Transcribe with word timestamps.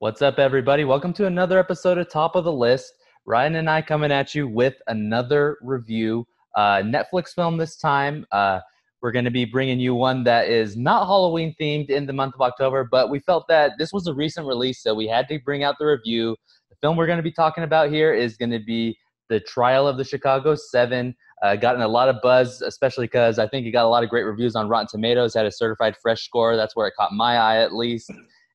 What's 0.00 0.22
up, 0.22 0.38
everybody? 0.38 0.84
Welcome 0.84 1.12
to 1.12 1.26
another 1.26 1.58
episode 1.58 1.98
of 1.98 2.08
Top 2.08 2.34
of 2.34 2.44
the 2.44 2.52
List. 2.52 2.94
Ryan 3.26 3.56
and 3.56 3.68
I 3.68 3.82
coming 3.82 4.10
at 4.10 4.34
you 4.34 4.48
with 4.48 4.76
another 4.86 5.58
review. 5.60 6.26
Uh, 6.56 6.78
Netflix 6.78 7.34
film 7.34 7.58
this 7.58 7.76
time. 7.76 8.24
Uh, 8.32 8.60
we're 9.02 9.12
going 9.12 9.26
to 9.26 9.30
be 9.30 9.44
bringing 9.44 9.78
you 9.78 9.94
one 9.94 10.24
that 10.24 10.48
is 10.48 10.74
not 10.74 11.04
Halloween 11.04 11.54
themed 11.60 11.90
in 11.90 12.06
the 12.06 12.14
month 12.14 12.32
of 12.34 12.40
October, 12.40 12.88
but 12.90 13.10
we 13.10 13.18
felt 13.20 13.46
that 13.48 13.72
this 13.78 13.92
was 13.92 14.06
a 14.06 14.14
recent 14.14 14.46
release, 14.46 14.82
so 14.82 14.94
we 14.94 15.06
had 15.06 15.28
to 15.28 15.38
bring 15.38 15.64
out 15.64 15.74
the 15.78 15.84
review. 15.84 16.34
The 16.70 16.76
film 16.76 16.96
we're 16.96 17.06
going 17.06 17.18
to 17.18 17.22
be 17.22 17.30
talking 17.30 17.64
about 17.64 17.90
here 17.90 18.14
is 18.14 18.38
going 18.38 18.52
to 18.52 18.58
be 18.58 18.96
The 19.28 19.40
Trial 19.40 19.86
of 19.86 19.98
the 19.98 20.04
Chicago 20.04 20.54
Seven. 20.54 21.14
Uh, 21.42 21.56
gotten 21.56 21.82
a 21.82 21.88
lot 21.88 22.08
of 22.08 22.22
buzz, 22.22 22.62
especially 22.62 23.04
because 23.04 23.38
I 23.38 23.46
think 23.46 23.66
it 23.66 23.72
got 23.72 23.84
a 23.84 23.88
lot 23.88 24.02
of 24.02 24.08
great 24.08 24.22
reviews 24.22 24.56
on 24.56 24.66
Rotten 24.66 24.86
Tomatoes. 24.86 25.34
Had 25.34 25.44
a 25.44 25.52
certified 25.52 25.94
fresh 25.94 26.24
score. 26.24 26.56
That's 26.56 26.74
where 26.74 26.86
it 26.86 26.94
caught 26.98 27.12
my 27.12 27.36
eye, 27.36 27.58
at 27.58 27.74
least. 27.74 28.10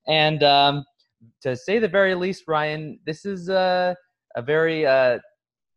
And 0.07 0.41
um, 0.41 0.84
to 1.41 1.55
say 1.55 1.79
the 1.79 1.88
very 1.88 2.15
least, 2.15 2.43
Ryan, 2.47 3.00
this 3.05 3.25
is 3.25 3.50
a, 3.50 3.96
a 4.36 4.42
very 4.42 4.86
uh, 4.86 5.19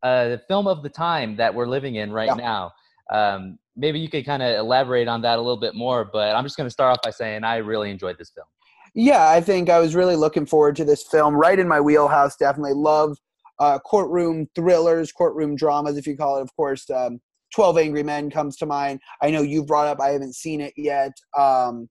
a 0.04 0.38
film 0.48 0.66
of 0.66 0.82
the 0.82 0.88
time 0.88 1.36
that 1.36 1.54
we're 1.54 1.66
living 1.66 1.96
in 1.96 2.12
right 2.12 2.28
yeah. 2.28 2.34
now. 2.34 2.72
Um, 3.10 3.58
maybe 3.76 3.98
you 3.98 4.08
could 4.08 4.26
kind 4.26 4.42
of 4.42 4.56
elaborate 4.58 5.08
on 5.08 5.22
that 5.22 5.38
a 5.38 5.42
little 5.42 5.60
bit 5.60 5.74
more, 5.74 6.08
but 6.12 6.34
I'm 6.34 6.44
just 6.44 6.56
going 6.56 6.66
to 6.66 6.72
start 6.72 6.92
off 6.92 7.02
by 7.02 7.10
saying 7.10 7.44
I 7.44 7.56
really 7.56 7.90
enjoyed 7.90 8.18
this 8.18 8.30
film. 8.30 8.46
Yeah, 8.94 9.30
I 9.30 9.40
think 9.40 9.70
I 9.70 9.78
was 9.78 9.94
really 9.94 10.16
looking 10.16 10.46
forward 10.46 10.76
to 10.76 10.84
this 10.84 11.02
film. 11.02 11.34
Right 11.34 11.58
in 11.58 11.68
my 11.68 11.80
wheelhouse. 11.80 12.36
Definitely 12.36 12.74
love 12.74 13.16
uh, 13.58 13.78
courtroom 13.80 14.46
thrillers, 14.54 15.12
courtroom 15.12 15.56
dramas, 15.56 15.96
if 15.96 16.06
you 16.06 16.16
call 16.16 16.38
it. 16.38 16.42
Of 16.42 16.54
course, 16.56 16.88
um, 16.90 17.20
Twelve 17.54 17.78
Angry 17.78 18.02
Men 18.02 18.30
comes 18.30 18.56
to 18.58 18.66
mind. 18.66 19.00
I 19.22 19.30
know 19.30 19.42
you 19.42 19.64
brought 19.64 19.86
up. 19.86 20.00
I 20.00 20.08
haven't 20.08 20.34
seen 20.34 20.60
it 20.60 20.74
yet. 20.76 21.12
Um, 21.36 21.88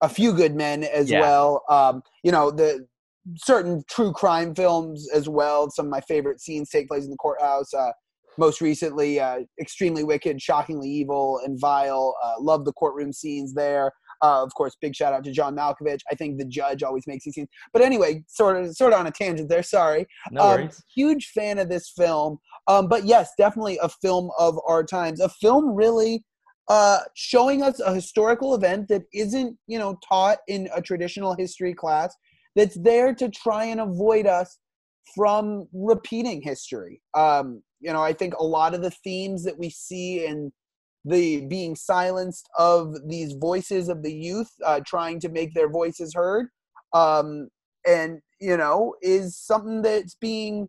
a 0.00 0.08
few 0.08 0.32
good 0.32 0.54
men 0.54 0.84
as 0.84 1.10
yeah. 1.10 1.20
well. 1.20 1.62
Um, 1.68 2.02
you 2.22 2.32
know, 2.32 2.50
the 2.50 2.86
certain 3.36 3.82
true 3.88 4.12
crime 4.12 4.54
films 4.54 5.08
as 5.12 5.28
well. 5.28 5.70
Some 5.70 5.86
of 5.86 5.90
my 5.90 6.00
favorite 6.00 6.40
scenes 6.40 6.70
take 6.70 6.88
place 6.88 7.04
in 7.04 7.10
the 7.10 7.16
courthouse. 7.16 7.72
Uh, 7.74 7.92
most 8.38 8.60
recently, 8.60 9.18
uh, 9.18 9.40
extremely 9.60 10.04
wicked, 10.04 10.40
shockingly 10.40 10.88
evil, 10.88 11.40
and 11.44 11.58
vile. 11.58 12.14
Uh, 12.22 12.34
love 12.38 12.64
the 12.64 12.72
courtroom 12.72 13.12
scenes 13.12 13.54
there. 13.54 13.92
Uh, 14.22 14.42
of 14.42 14.52
course, 14.54 14.76
big 14.80 14.94
shout 14.94 15.12
out 15.12 15.24
to 15.24 15.32
John 15.32 15.56
Malkovich. 15.56 16.00
I 16.10 16.14
think 16.14 16.38
the 16.38 16.44
judge 16.44 16.82
always 16.82 17.06
makes 17.06 17.24
these 17.24 17.34
scenes. 17.34 17.48
But 17.72 17.82
anyway, 17.82 18.24
sort 18.28 18.56
of, 18.56 18.74
sort 18.74 18.92
of 18.92 19.00
on 19.00 19.06
a 19.06 19.10
tangent 19.10 19.48
there. 19.48 19.62
Sorry. 19.62 20.06
No 20.30 20.42
um, 20.42 20.70
huge 20.94 21.32
fan 21.34 21.58
of 21.58 21.68
this 21.68 21.90
film. 21.90 22.38
Um, 22.66 22.88
but 22.88 23.04
yes, 23.04 23.30
definitely 23.36 23.78
a 23.82 23.88
film 23.88 24.30
of 24.38 24.58
our 24.66 24.84
times. 24.84 25.20
A 25.20 25.28
film 25.28 25.74
really 25.74 26.24
uh, 26.68 27.00
showing 27.14 27.62
us 27.62 27.80
a 27.80 27.94
historical 27.94 28.54
event 28.54 28.88
that 28.88 29.02
isn't, 29.12 29.56
you 29.66 29.78
know, 29.78 29.98
taught 30.08 30.38
in 30.48 30.68
a 30.74 30.82
traditional 30.82 31.34
history 31.34 31.74
class. 31.74 32.14
That's 32.54 32.76
there 32.80 33.14
to 33.14 33.28
try 33.28 33.64
and 33.64 33.80
avoid 33.80 34.26
us 34.26 34.58
from 35.14 35.68
repeating 35.72 36.42
history. 36.42 37.00
Um, 37.14 37.62
you 37.80 37.92
know, 37.92 38.02
I 38.02 38.12
think 38.12 38.34
a 38.34 38.44
lot 38.44 38.74
of 38.74 38.82
the 38.82 38.90
themes 38.90 39.44
that 39.44 39.58
we 39.58 39.70
see 39.70 40.24
in 40.24 40.52
the 41.04 41.46
being 41.46 41.76
silenced 41.76 42.48
of 42.58 42.94
these 43.08 43.34
voices 43.34 43.88
of 43.88 44.02
the 44.02 44.12
youth 44.12 44.50
uh, 44.64 44.80
trying 44.84 45.20
to 45.20 45.28
make 45.28 45.54
their 45.54 45.68
voices 45.68 46.12
heard 46.14 46.48
um, 46.92 47.48
and 47.86 48.20
you 48.40 48.56
know 48.56 48.94
is 49.02 49.36
something 49.36 49.82
that's 49.82 50.14
being 50.16 50.68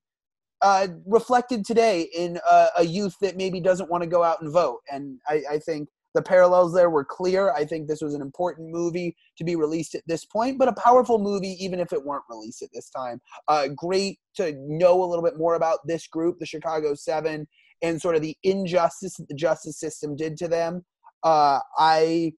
uh, 0.62 0.88
reflected 1.06 1.66
today 1.66 2.10
in 2.16 2.40
a, 2.50 2.68
a, 2.80 2.84
youth 2.84 3.16
that 3.22 3.38
maybe 3.38 3.62
doesn't 3.62 3.92
want 3.92 4.04
to 4.04 4.10
go 4.10 4.24
out 4.24 4.42
and 4.42 4.52
vote. 4.52 4.80
And 4.92 5.20
I, 5.28 5.44
I, 5.52 5.60
think 5.60 5.88
the 6.16 6.22
parallels 6.22 6.74
there 6.74 6.90
were 6.90 7.06
clear. 7.06 7.52
I 7.52 7.64
think 7.64 7.88
this 7.88 8.02
was 8.02 8.16
an 8.16 8.22
important 8.22 8.70
movie 8.72 9.16
to 9.38 9.44
be 9.44 9.56
released 9.56 9.94
at 9.94 10.02
this 10.08 10.26
point, 10.26 10.58
but 10.58 10.68
a 10.68 10.74
powerful 10.74 11.20
movie 11.20 11.56
even 11.64 11.80
if 11.80 11.94
it 11.94 12.04
weren't 12.04 12.24
released 12.28 12.64
at 12.64 12.70
this 12.74 12.90
time. 12.90 13.22
Uh, 13.48 13.68
great 13.76 14.18
to 14.36 14.54
know 14.68 15.04
a 15.04 15.06
little 15.06 15.24
bit 15.24 15.38
more 15.38 15.56
about 15.56 15.80
this 15.86 16.08
group, 16.08 16.40
the 16.40 16.46
Chicago 16.46 16.96
Seven, 16.96 17.48
and 17.84 18.02
sort 18.02 18.16
of 18.16 18.24
the 18.24 18.36
injustice 18.44 19.18
that 19.18 19.28
the 19.28 19.36
justice 19.36 19.80
system 19.80 20.16
did 20.16 20.38
to 20.38 20.48
them. 20.48 20.84
Uh, 21.24 21.60
I 21.78 22.34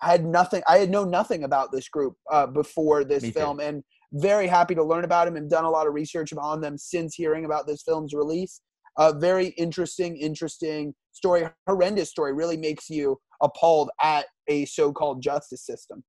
had 0.00 0.24
nothing. 0.24 0.62
I 0.68 0.78
had 0.78 0.90
known 0.90 1.10
nothing 1.10 1.44
about 1.44 1.72
this 1.72 1.88
group 1.88 2.16
uh, 2.30 2.46
before 2.46 3.04
this 3.04 3.22
Me 3.22 3.30
film, 3.30 3.58
too. 3.58 3.64
and 3.64 3.84
very 4.14 4.46
happy 4.46 4.74
to 4.74 4.82
learn 4.82 5.04
about 5.04 5.26
them 5.26 5.36
and 5.36 5.50
done 5.50 5.64
a 5.64 5.70
lot 5.70 5.86
of 5.86 5.94
research 5.94 6.32
on 6.32 6.60
them 6.60 6.78
since 6.78 7.14
hearing 7.14 7.44
about 7.44 7.66
this 7.66 7.82
film's 7.82 8.14
release. 8.14 8.60
A 8.98 9.02
uh, 9.02 9.12
very 9.12 9.48
interesting, 9.58 10.16
interesting 10.16 10.94
story, 11.12 11.48
horrendous 11.66 12.10
story. 12.10 12.32
Really 12.32 12.56
makes 12.56 12.88
you 12.88 13.18
appalled 13.42 13.90
at 14.00 14.26
a 14.46 14.64
so-called 14.66 15.20
justice 15.20 15.66
system. 15.66 16.04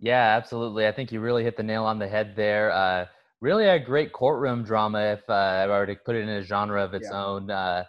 Yeah, 0.00 0.36
absolutely. 0.36 0.86
I 0.86 0.92
think 0.92 1.12
you 1.12 1.20
really 1.20 1.44
hit 1.44 1.56
the 1.56 1.62
nail 1.62 1.84
on 1.84 1.98
the 1.98 2.08
head 2.08 2.34
there. 2.36 2.72
Uh, 2.72 3.06
really 3.40 3.68
a 3.68 3.78
great 3.78 4.12
courtroom 4.12 4.64
drama, 4.64 5.12
if 5.12 5.20
uh, 5.28 5.32
I 5.32 5.66
were 5.66 5.86
to 5.86 5.94
put 6.04 6.16
it 6.16 6.22
in 6.22 6.28
a 6.28 6.42
genre 6.42 6.82
of 6.82 6.92
its 6.94 7.08
yeah. 7.10 7.24
own. 7.24 7.50
Uh, 7.50 7.84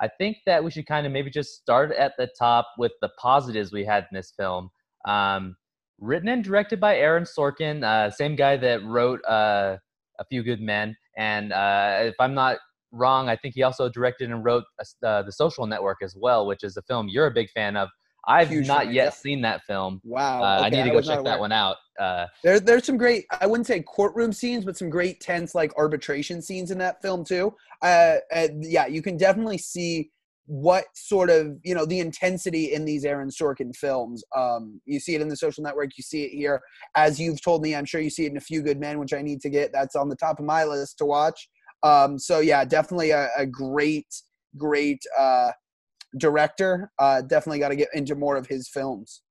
I 0.00 0.08
think 0.18 0.38
that 0.46 0.62
we 0.62 0.70
should 0.70 0.86
kind 0.86 1.06
of 1.06 1.12
maybe 1.12 1.30
just 1.30 1.54
start 1.54 1.92
at 1.92 2.12
the 2.18 2.28
top 2.38 2.68
with 2.78 2.92
the 3.00 3.10
positives 3.20 3.72
we 3.72 3.84
had 3.84 4.06
in 4.10 4.16
this 4.16 4.32
film. 4.36 4.70
Um, 5.06 5.56
written 6.02 6.28
and 6.28 6.44
directed 6.44 6.80
by 6.80 6.96
Aaron 6.96 7.24
Sorkin, 7.24 7.84
uh, 7.84 8.10
same 8.10 8.36
guy 8.36 8.56
that 8.56 8.84
wrote 8.84 9.20
uh, 9.24 9.76
A 10.18 10.24
Few 10.28 10.42
Good 10.42 10.60
Men. 10.60 10.96
And 11.16 11.52
uh, 11.52 12.00
if 12.00 12.14
I'm 12.18 12.34
not 12.34 12.58
wrong, 12.90 13.28
I 13.28 13.36
think 13.36 13.54
he 13.54 13.62
also 13.62 13.88
directed 13.88 14.30
and 14.30 14.44
wrote 14.44 14.64
uh, 15.04 15.22
The 15.22 15.32
Social 15.32 15.66
Network 15.66 15.98
as 16.02 16.16
well, 16.18 16.46
which 16.46 16.64
is 16.64 16.76
a 16.76 16.82
film 16.82 17.08
you're 17.08 17.26
a 17.26 17.32
big 17.32 17.48
fan 17.50 17.76
of. 17.76 17.88
I've 18.26 18.50
Huge 18.50 18.68
not 18.68 18.84
fan, 18.84 18.94
yet 18.94 19.04
yeah. 19.04 19.10
seen 19.10 19.42
that 19.42 19.62
film. 19.66 20.00
Wow. 20.04 20.42
Uh, 20.42 20.56
okay, 20.58 20.66
I 20.66 20.70
need 20.70 20.90
to 20.90 20.94
go 20.94 21.00
check 21.00 21.24
that 21.24 21.40
one 21.40 21.50
out. 21.50 21.76
Uh, 21.98 22.26
there, 22.44 22.60
there's 22.60 22.84
some 22.84 22.96
great, 22.96 23.24
I 23.40 23.46
wouldn't 23.46 23.66
say 23.66 23.82
courtroom 23.82 24.32
scenes, 24.32 24.64
but 24.64 24.76
some 24.76 24.90
great 24.90 25.20
tense 25.20 25.56
like 25.56 25.76
arbitration 25.76 26.40
scenes 26.40 26.70
in 26.70 26.78
that 26.78 27.02
film 27.02 27.24
too. 27.24 27.52
Uh, 27.80 28.18
yeah, 28.60 28.86
you 28.86 29.02
can 29.02 29.16
definitely 29.16 29.58
see 29.58 30.10
what 30.46 30.84
sort 30.94 31.30
of 31.30 31.56
you 31.62 31.74
know 31.74 31.86
the 31.86 32.00
intensity 32.00 32.72
in 32.72 32.84
these 32.84 33.04
Aaron 33.04 33.30
Sorkin 33.30 33.74
films. 33.74 34.24
Um, 34.36 34.80
you 34.84 35.00
see 35.00 35.14
it 35.14 35.20
in 35.20 35.28
the 35.28 35.36
Social 35.36 35.62
Network. 35.62 35.90
You 35.96 36.02
see 36.02 36.24
it 36.24 36.30
here, 36.30 36.60
as 36.96 37.20
you've 37.20 37.42
told 37.42 37.62
me. 37.62 37.74
I'm 37.74 37.84
sure 37.84 38.00
you 38.00 38.10
see 38.10 38.26
it 38.26 38.32
in 38.32 38.36
A 38.36 38.40
Few 38.40 38.62
Good 38.62 38.80
Men, 38.80 38.98
which 38.98 39.12
I 39.12 39.22
need 39.22 39.40
to 39.42 39.50
get. 39.50 39.70
That's 39.72 39.96
on 39.96 40.08
the 40.08 40.16
top 40.16 40.38
of 40.38 40.44
my 40.44 40.64
list 40.64 40.98
to 40.98 41.04
watch. 41.04 41.48
Um, 41.82 42.18
so 42.18 42.40
yeah, 42.40 42.64
definitely 42.64 43.10
a, 43.10 43.28
a 43.36 43.46
great, 43.46 44.06
great 44.56 45.02
uh, 45.18 45.50
director. 46.18 46.90
Uh, 46.98 47.22
definitely 47.22 47.58
got 47.58 47.70
to 47.70 47.76
get 47.76 47.88
into 47.94 48.14
more 48.14 48.36
of 48.36 48.46
his 48.46 48.68
films. 48.68 49.22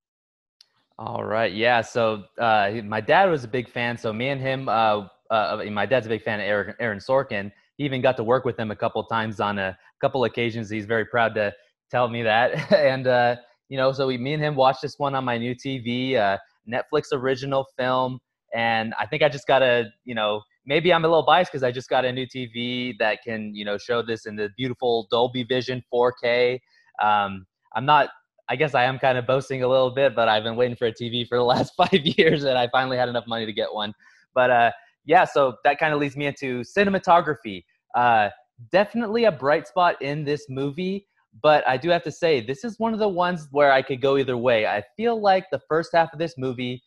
All 0.98 1.24
right, 1.24 1.52
yeah. 1.52 1.82
So 1.82 2.24
uh, 2.40 2.74
my 2.84 3.02
dad 3.02 3.30
was 3.30 3.44
a 3.44 3.48
big 3.48 3.70
fan. 3.70 3.98
So 3.98 4.14
me 4.14 4.30
and 4.30 4.40
him, 4.40 4.70
uh, 4.70 5.08
uh, 5.32 5.64
my 5.72 5.86
dad's 5.86 6.06
a 6.06 6.10
big 6.10 6.24
fan 6.24 6.40
of 6.40 6.46
Aaron, 6.46 6.76
Aaron 6.80 7.00
Sorkin. 7.00 7.52
Even 7.82 8.02
got 8.02 8.16
to 8.18 8.24
work 8.24 8.46
with 8.46 8.58
him 8.60 8.70
a 8.72 8.76
couple 8.76 9.04
times 9.06 9.40
on 9.40 9.58
a 9.58 9.78
couple 10.02 10.24
occasions. 10.24 10.70
He's 10.70 10.86
very 10.86 11.06
proud 11.06 11.34
to 11.36 11.54
tell 11.90 12.08
me 12.08 12.22
that. 12.24 12.72
and 12.74 13.08
uh, 13.08 13.36
you 13.70 13.78
know, 13.78 13.92
so 13.92 14.08
we, 14.08 14.18
me 14.18 14.34
and 14.34 14.44
him 14.44 14.56
watched 14.56 14.82
this 14.84 15.00
one 15.00 15.16
on 15.16 15.26
my 15.26 15.38
new 15.38 15.56
TV, 15.56 16.16
uh, 16.16 16.38
Netflix 16.72 17.06
original 17.12 17.66
film. 17.78 18.20
And 18.54 18.94
I 19.00 19.06
think 19.08 19.24
I 19.24 19.30
just 19.30 19.48
got 19.48 19.64
a 19.64 19.86
you 20.06 20.14
know, 20.14 20.42
maybe 20.66 20.94
I'm 20.94 21.06
a 21.06 21.08
little 21.08 21.26
biased 21.26 21.52
because 21.52 21.64
I 21.64 21.72
just 21.72 21.90
got 21.90 22.06
a 22.06 22.12
new 22.12 22.28
TV 22.28 22.94
that 23.00 23.20
can, 23.26 23.56
you 23.56 23.66
know, 23.66 23.78
show 23.78 24.02
this 24.02 24.26
in 24.26 24.36
the 24.36 24.50
beautiful 24.58 25.08
Dolby 25.10 25.44
Vision 25.44 25.84
4K. 25.92 26.60
Um, 27.02 27.46
I'm 27.76 27.86
not. 27.86 28.10
I 28.50 28.58
guess 28.58 28.76
I 28.76 28.84
am 28.84 29.00
kind 29.00 29.18
of 29.18 29.26
boasting 29.26 29.64
a 29.64 29.68
little 29.68 29.92
bit, 29.92 30.14
but 30.14 30.28
I've 30.28 30.44
been 30.44 30.58
waiting 30.58 30.76
for 30.76 30.86
a 30.86 30.94
TV 30.94 31.26
for 31.26 31.38
the 31.38 31.44
last 31.56 31.74
five 31.76 31.94
years, 32.04 32.44
and 32.44 32.58
I 32.58 32.68
finally 32.70 32.98
had 32.98 33.10
enough 33.10 33.26
money 33.26 33.46
to 33.46 33.54
get 33.54 33.74
one. 33.74 33.94
But 34.36 34.52
uh, 34.52 34.72
yeah, 35.06 35.26
so 35.26 35.56
that 35.64 35.80
kind 35.80 35.94
of 35.94 36.00
leads 36.00 36.16
me 36.16 36.28
into 36.28 36.62
cinematography. 36.62 37.64
Uh, 37.96 38.30
definitely 38.72 39.26
a 39.26 39.32
bright 39.32 39.68
spot 39.68 40.02
in 40.02 40.24
this 40.24 40.46
movie, 40.50 41.08
but 41.42 41.68
I 41.68 41.78
do 41.78 41.90
have 41.90 42.04
to 42.04 42.12
say, 42.12 42.42
this 42.42 42.64
is 42.64 42.80
one 42.80 42.94
of 42.94 43.00
the 43.00 43.10
ones 43.10 43.48
where 43.52 43.72
I 43.72 43.82
could 43.82 44.02
go 44.02 44.18
either 44.18 44.38
way. 44.38 44.68
I 44.68 44.84
feel 44.98 45.20
like 45.20 45.46
the 45.52 45.62
first 45.68 45.92
half 45.94 46.14
of 46.14 46.20
this 46.20 46.36
movie, 46.38 46.84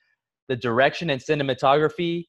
the 0.49 0.57
direction 0.57 1.11
and 1.11 1.21
cinematography 1.21 2.27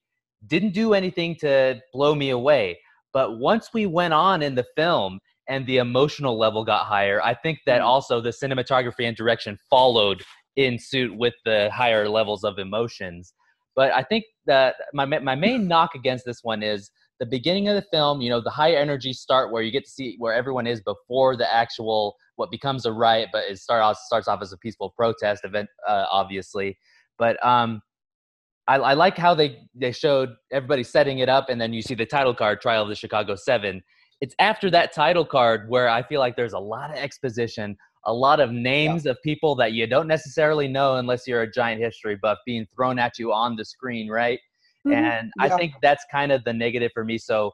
didn't 0.48 0.74
do 0.74 0.94
anything 0.94 1.36
to 1.42 1.82
blow 1.94 2.16
me 2.16 2.30
away. 2.30 2.80
But 3.14 3.40
once 3.40 3.70
we 3.74 3.86
went 3.86 4.14
on 4.14 4.42
in 4.42 4.56
the 4.56 4.66
film 4.76 5.20
and 5.48 5.66
the 5.66 5.78
emotional 5.78 6.38
level 6.38 6.64
got 6.66 6.86
higher, 6.86 7.22
I 7.22 7.34
think 7.34 7.60
that 7.66 7.82
mm. 7.82 7.86
also 7.86 8.22
the 8.22 8.32
cinematography 8.32 9.08
and 9.08 9.16
direction 9.16 9.58
followed 9.70 10.24
in 10.56 10.80
suit 10.80 11.16
with 11.16 11.34
the 11.46 11.70
higher 11.74 12.10
levels 12.10 12.44
of 12.44 12.60
emotions. 12.60 13.34
But 13.76 13.94
I 13.94 14.04
think 14.04 14.24
that 14.48 14.76
my 14.94 15.06
my 15.06 15.36
main 15.36 15.68
knock 15.68 15.96
against 15.96 16.26
this 16.26 16.40
one 16.44 16.64
is 16.64 16.90
the 17.20 17.26
beginning 17.26 17.68
of 17.68 17.76
the 17.76 17.86
film. 17.92 18.22
You 18.22 18.30
know, 18.30 18.42
the 18.42 18.50
high 18.50 18.74
energy 18.74 19.14
start 19.14 19.52
where 19.52 19.64
you 19.64 19.72
get 19.72 19.86
to 19.86 19.92
see 19.92 20.16
where 20.18 20.34
everyone 20.34 20.68
is 20.68 20.82
before 20.82 21.36
the 21.36 21.52
actual 21.54 22.16
what 22.36 22.52
becomes 22.52 22.86
a 22.86 22.92
riot, 22.92 23.30
but 23.32 23.46
it 23.50 23.58
start 23.60 23.82
off, 23.82 23.98
starts 23.98 24.28
off 24.28 24.42
as 24.42 24.52
a 24.52 24.58
peaceful 24.58 24.94
protest 24.96 25.46
event, 25.46 25.70
uh, 25.88 26.06
obviously. 26.12 26.78
But 27.18 27.44
um, 27.46 27.82
I, 28.68 28.76
I 28.76 28.94
like 28.94 29.18
how 29.18 29.34
they 29.34 29.60
they 29.74 29.92
showed 29.92 30.36
everybody 30.52 30.84
setting 30.84 31.20
it 31.20 31.30
up, 31.30 31.50
and 31.50 31.60
then 31.60 31.74
you 31.74 31.82
see 31.82 31.96
the 31.96 32.06
title 32.06 32.34
card, 32.34 32.62
"Trial 32.62 32.84
of 32.84 32.90
the 32.90 32.96
Chicago 32.96 33.36
Seven. 33.36 33.82
It's 34.22 34.36
after 34.40 34.70
that 34.72 34.94
title 34.94 35.26
card 35.26 35.70
where 35.70 35.90
I 35.90 36.02
feel 36.02 36.20
like 36.20 36.36
there's 36.36 36.54
a 36.54 36.60
lot 36.60 36.90
of 36.90 36.96
exposition, 36.96 37.78
a 38.06 38.14
lot 38.14 38.40
of 38.40 38.52
names 38.52 39.06
yeah. 39.06 39.12
of 39.12 39.22
people 39.24 39.56
that 39.56 39.74
you 39.74 39.88
don't 39.88 40.08
necessarily 40.08 40.68
know 40.68 40.96
unless 40.96 41.28
you're 41.28 41.42
a 41.42 41.52
giant 41.52 41.82
history 41.82 42.18
buff 42.22 42.38
being 42.46 42.66
thrown 42.76 42.98
at 42.98 43.20
you 43.20 43.34
on 43.34 43.56
the 43.56 43.66
screen, 43.66 44.10
right? 44.10 44.40
Mhm. 44.86 44.94
and 44.94 45.32
I 45.40 45.50
think 45.58 45.74
that's 45.82 46.06
kind 46.12 46.32
of 46.32 46.44
the 46.44 46.54
negative 46.54 46.92
for 46.94 47.04
me. 47.04 47.18
So, 47.18 47.52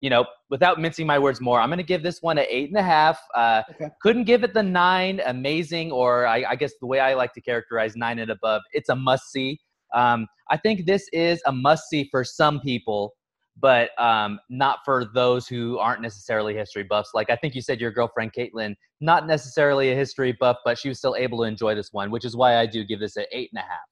you 0.00 0.10
know, 0.10 0.26
without 0.50 0.80
mincing 0.80 1.06
my 1.06 1.18
words 1.18 1.40
more, 1.40 1.60
I'm 1.60 1.68
going 1.68 1.78
to 1.78 1.82
give 1.84 2.02
this 2.02 2.20
one 2.20 2.36
an 2.36 2.46
eight 2.48 2.68
and 2.68 2.76
a 2.78 2.82
half. 2.82 3.18
Uh, 3.34 3.62
Okay. 3.70 3.88
Couldn't 4.02 4.24
give 4.24 4.44
it 4.44 4.52
the 4.52 4.62
nine, 4.62 5.20
amazing, 5.24 5.92
or 5.92 6.26
I, 6.26 6.44
I 6.50 6.56
guess 6.56 6.72
the 6.80 6.86
way 6.86 7.00
I 7.00 7.14
like 7.14 7.32
to 7.34 7.40
characterize 7.40 7.96
nine 7.96 8.18
and 8.18 8.30
above, 8.30 8.62
it's 8.72 8.88
a 8.88 8.96
must 8.96 9.30
see. 9.30 9.58
Um, 9.94 10.26
I 10.50 10.56
think 10.56 10.86
this 10.86 11.08
is 11.12 11.40
a 11.46 11.52
must 11.52 11.88
see 11.88 12.08
for 12.10 12.24
some 12.24 12.60
people, 12.60 13.14
but 13.56 13.90
um, 13.98 14.40
not 14.50 14.80
for 14.84 15.06
those 15.14 15.46
who 15.46 15.78
aren't 15.78 16.02
necessarily 16.02 16.54
history 16.54 16.82
buffs. 16.82 17.10
Like 17.14 17.30
I 17.30 17.36
think 17.36 17.54
you 17.54 17.62
said, 17.62 17.80
your 17.80 17.92
girlfriend 17.92 18.32
Caitlin, 18.32 18.74
not 19.00 19.26
necessarily 19.26 19.92
a 19.92 19.94
history 19.94 20.32
buff, 20.32 20.56
but 20.64 20.76
she 20.76 20.88
was 20.88 20.98
still 20.98 21.14
able 21.16 21.38
to 21.38 21.44
enjoy 21.44 21.74
this 21.76 21.92
one, 21.92 22.10
which 22.10 22.24
is 22.24 22.36
why 22.36 22.56
I 22.56 22.66
do 22.66 22.84
give 22.84 22.98
this 23.00 23.16
an 23.16 23.26
eight 23.32 23.50
and 23.54 23.60
a 23.60 23.62
half. 23.62 23.86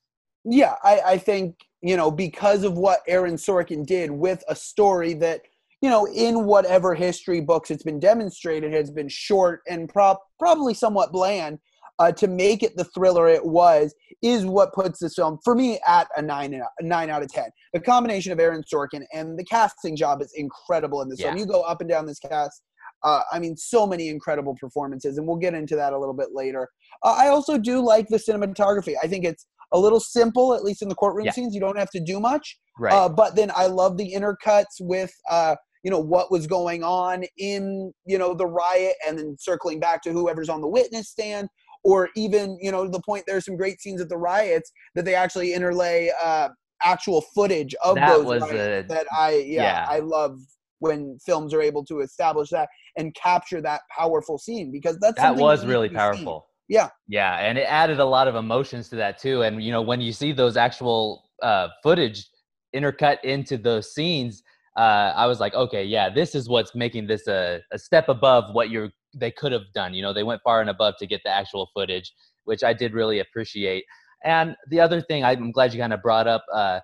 Yeah, 0.44 0.75
I, 0.82 1.00
I 1.12 1.19
think, 1.19 1.56
you 1.82 1.96
know, 1.96 2.11
because 2.11 2.62
of 2.62 2.75
what 2.75 3.00
Aaron 3.08 3.34
Sorkin 3.34 3.84
did 3.84 4.11
with 4.11 4.43
a 4.49 4.55
story 4.55 5.14
that, 5.14 5.43
you 5.81 5.90
know, 5.90 6.06
in 6.06 6.44
whatever 6.44 6.94
history 6.94 7.40
books 7.40 7.70
it's 7.70 7.82
been 7.82 7.99
demonstrated 7.99 8.73
has 8.73 8.90
been 8.90 9.08
short 9.08 9.62
and 9.69 9.88
prop 9.88 10.23
probably 10.38 10.75
somewhat 10.75 11.12
bland, 11.12 11.58
uh, 11.99 12.11
to 12.11 12.26
make 12.26 12.62
it 12.62 12.76
the 12.76 12.84
thriller 12.84 13.29
it 13.29 13.44
was 13.44 13.94
is 14.23 14.46
what 14.46 14.73
puts 14.73 15.00
this 15.00 15.14
film 15.14 15.38
for 15.44 15.55
me 15.55 15.79
at 15.87 16.08
a 16.17 16.23
nine 16.23 16.55
a 16.55 16.82
nine 16.82 17.11
out 17.11 17.23
of 17.23 17.32
ten. 17.32 17.50
The 17.73 17.81
combination 17.81 18.32
of 18.32 18.40
Aaron 18.40 18.62
Sorkin 18.73 19.05
and 19.12 19.38
the 19.38 19.44
casting 19.44 19.96
job 19.96 20.23
is 20.23 20.32
incredible 20.37 21.02
in 21.02 21.08
this 21.08 21.20
film. 21.20 21.37
You 21.37 21.46
go 21.46 21.62
up 21.62 21.81
and 21.81 21.90
down 21.90 22.06
this 22.06 22.19
cast. 22.19 22.62
Uh, 23.05 23.23
I 23.32 23.40
mean, 23.40 23.56
so 23.56 23.85
many 23.85 24.08
incredible 24.08 24.56
performances, 24.61 25.19
and 25.19 25.26
we'll 25.26 25.37
get 25.37 25.55
into 25.55 25.75
that 25.75 25.93
a 25.93 25.99
little 25.99 26.14
bit 26.14 26.28
later. 26.32 26.69
Uh, 27.02 27.17
I 27.19 27.28
also 27.28 27.58
do 27.58 27.81
like 27.81 28.06
the 28.08 28.17
cinematography. 28.17 28.94
I 29.02 29.08
think 29.08 29.25
it's 29.25 29.46
a 29.73 29.79
little 29.79 30.01
simple, 30.01 30.55
at 30.55 30.63
least 30.65 30.83
in 30.83 30.89
the 30.89 30.95
courtroom 30.95 31.27
Yeah. 31.27 31.33
scenes. 31.33 31.55
You 31.55 31.61
don't 31.61 31.79
have 31.79 31.91
to 31.91 32.01
do 32.01 32.21
much. 32.21 32.59
Right. 32.79 32.93
Uh, 32.95 33.09
but 33.09 33.37
then 33.37 33.51
I 33.55 33.67
love 33.67 33.97
the 33.97 34.13
intercuts 34.13 34.81
with, 34.81 35.13
uh, 35.31 35.57
you 35.83 35.91
know, 35.91 35.99
what 36.01 36.31
was 36.31 36.47
going 36.47 36.85
on 36.85 37.25
in, 37.39 37.93
you 38.07 38.19
know, 38.19 38.35
the 38.35 38.47
riot 38.47 38.95
and 39.07 39.19
then 39.19 39.37
circling 39.39 39.81
back 39.81 40.03
to 40.03 40.13
whoever's 40.13 40.49
on 40.49 40.61
the 40.61 40.69
witness 40.69 41.09
stand. 41.09 41.49
Or 41.85 42.11
even, 42.15 42.57
you 42.61 42.71
know, 42.71 42.87
the 42.87 43.01
point 43.01 43.25
there's 43.27 43.45
some 43.45 43.57
great 43.57 43.81
scenes 43.81 44.01
at 44.01 44.09
the 44.09 44.17
riots 44.17 44.71
that 44.95 45.05
they 45.05 45.17
actually 45.17 45.53
interlay 45.53 46.11
uh, 46.23 46.49
actual 46.85 47.23
footage 47.35 47.75
of 47.85 47.97
That 47.97 48.09
those 48.19 48.27
was 48.27 48.43
riots 48.43 48.87
a- 48.91 48.95
that 48.95 49.07
I, 49.17 49.31
yeah, 49.47 49.63
yeah. 49.63 49.87
I 49.89 49.99
love 49.99 50.39
when 50.79 51.19
films 51.25 51.53
are 51.55 51.63
able 51.63 51.85
to 51.87 52.01
establish 52.01 52.51
that 52.51 52.69
and 52.97 53.15
capture 53.15 53.61
that 53.63 53.81
powerful 53.97 54.39
scene 54.39 54.71
because 54.71 54.99
that's 55.01 55.17
that 55.21 55.35
was 55.37 55.65
really 55.67 55.89
powerful. 55.89 56.47
seen. 56.49 56.51
Yeah. 56.69 56.88
Yeah, 57.09 57.37
and 57.37 57.59
it 57.59 57.62
added 57.62 58.00
a 58.00 58.05
lot 58.05 58.29
of 58.29 58.35
emotions 58.35 58.88
to 58.91 58.97
that 58.97 59.19
too. 59.19 59.43
And 59.43 59.62
you 59.62 59.73
know, 59.73 59.82
when 59.82 60.00
you 60.00 60.12
see 60.12 60.32
those 60.32 60.56
actual 60.56 61.25
uh, 61.43 61.69
footage 61.82 62.26
intercut 62.75 63.23
into 63.25 63.59
those 63.59 63.93
scenes, 63.94 64.43
uh, 64.76 65.12
I 65.14 65.26
was 65.26 65.41
like, 65.41 65.55
okay, 65.55 65.85
yeah, 65.85 66.09
this 66.09 66.35
is 66.35 66.49
what's 66.49 66.75
making 66.75 67.06
this 67.06 67.26
a, 67.26 67.61
a 67.73 67.79
step 67.79 68.09
above 68.09 68.55
what 68.55 68.70
you're 68.70 68.91
they 69.14 69.31
could 69.31 69.53
have 69.53 69.70
done. 69.75 69.93
You 69.93 70.03
know, 70.03 70.12
they 70.14 70.23
went 70.23 70.41
far 70.43 70.61
and 70.61 70.70
above 70.70 70.94
to 70.99 71.06
get 71.06 71.20
the 71.25 71.31
actual 71.31 71.69
footage, 71.75 72.12
which 72.44 72.64
I 72.64 72.73
did 72.73 72.94
really 72.94 73.19
appreciate. 73.19 73.85
And 74.25 74.56
the 74.69 74.81
other 74.81 75.03
thing 75.03 75.25
I'm 75.25 75.53
glad 75.53 75.75
you 75.75 75.81
kind 75.81 75.93
of 75.93 76.00
brought 76.00 76.26
up, 76.26 76.44
uh, 76.55 76.81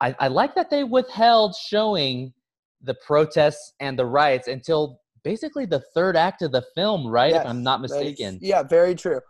I, 0.00 0.14
I 0.18 0.28
like 0.28 0.54
that 0.56 0.68
they 0.68 0.84
withheld 0.84 1.54
showing 1.54 2.34
the 2.82 2.94
protests 3.06 3.72
and 3.80 3.98
the 3.98 4.04
riots 4.04 4.48
until 4.48 5.00
basically 5.26 5.66
the 5.66 5.80
third 5.92 6.16
act 6.16 6.40
of 6.42 6.52
the 6.52 6.62
film, 6.76 7.04
right? 7.04 7.34
if 7.34 7.44
I'm 7.44 7.64
not 7.64 7.80
mistaken. 7.80 8.38
yeah, 8.40 8.62
very 8.62 8.94
true. 8.94 9.20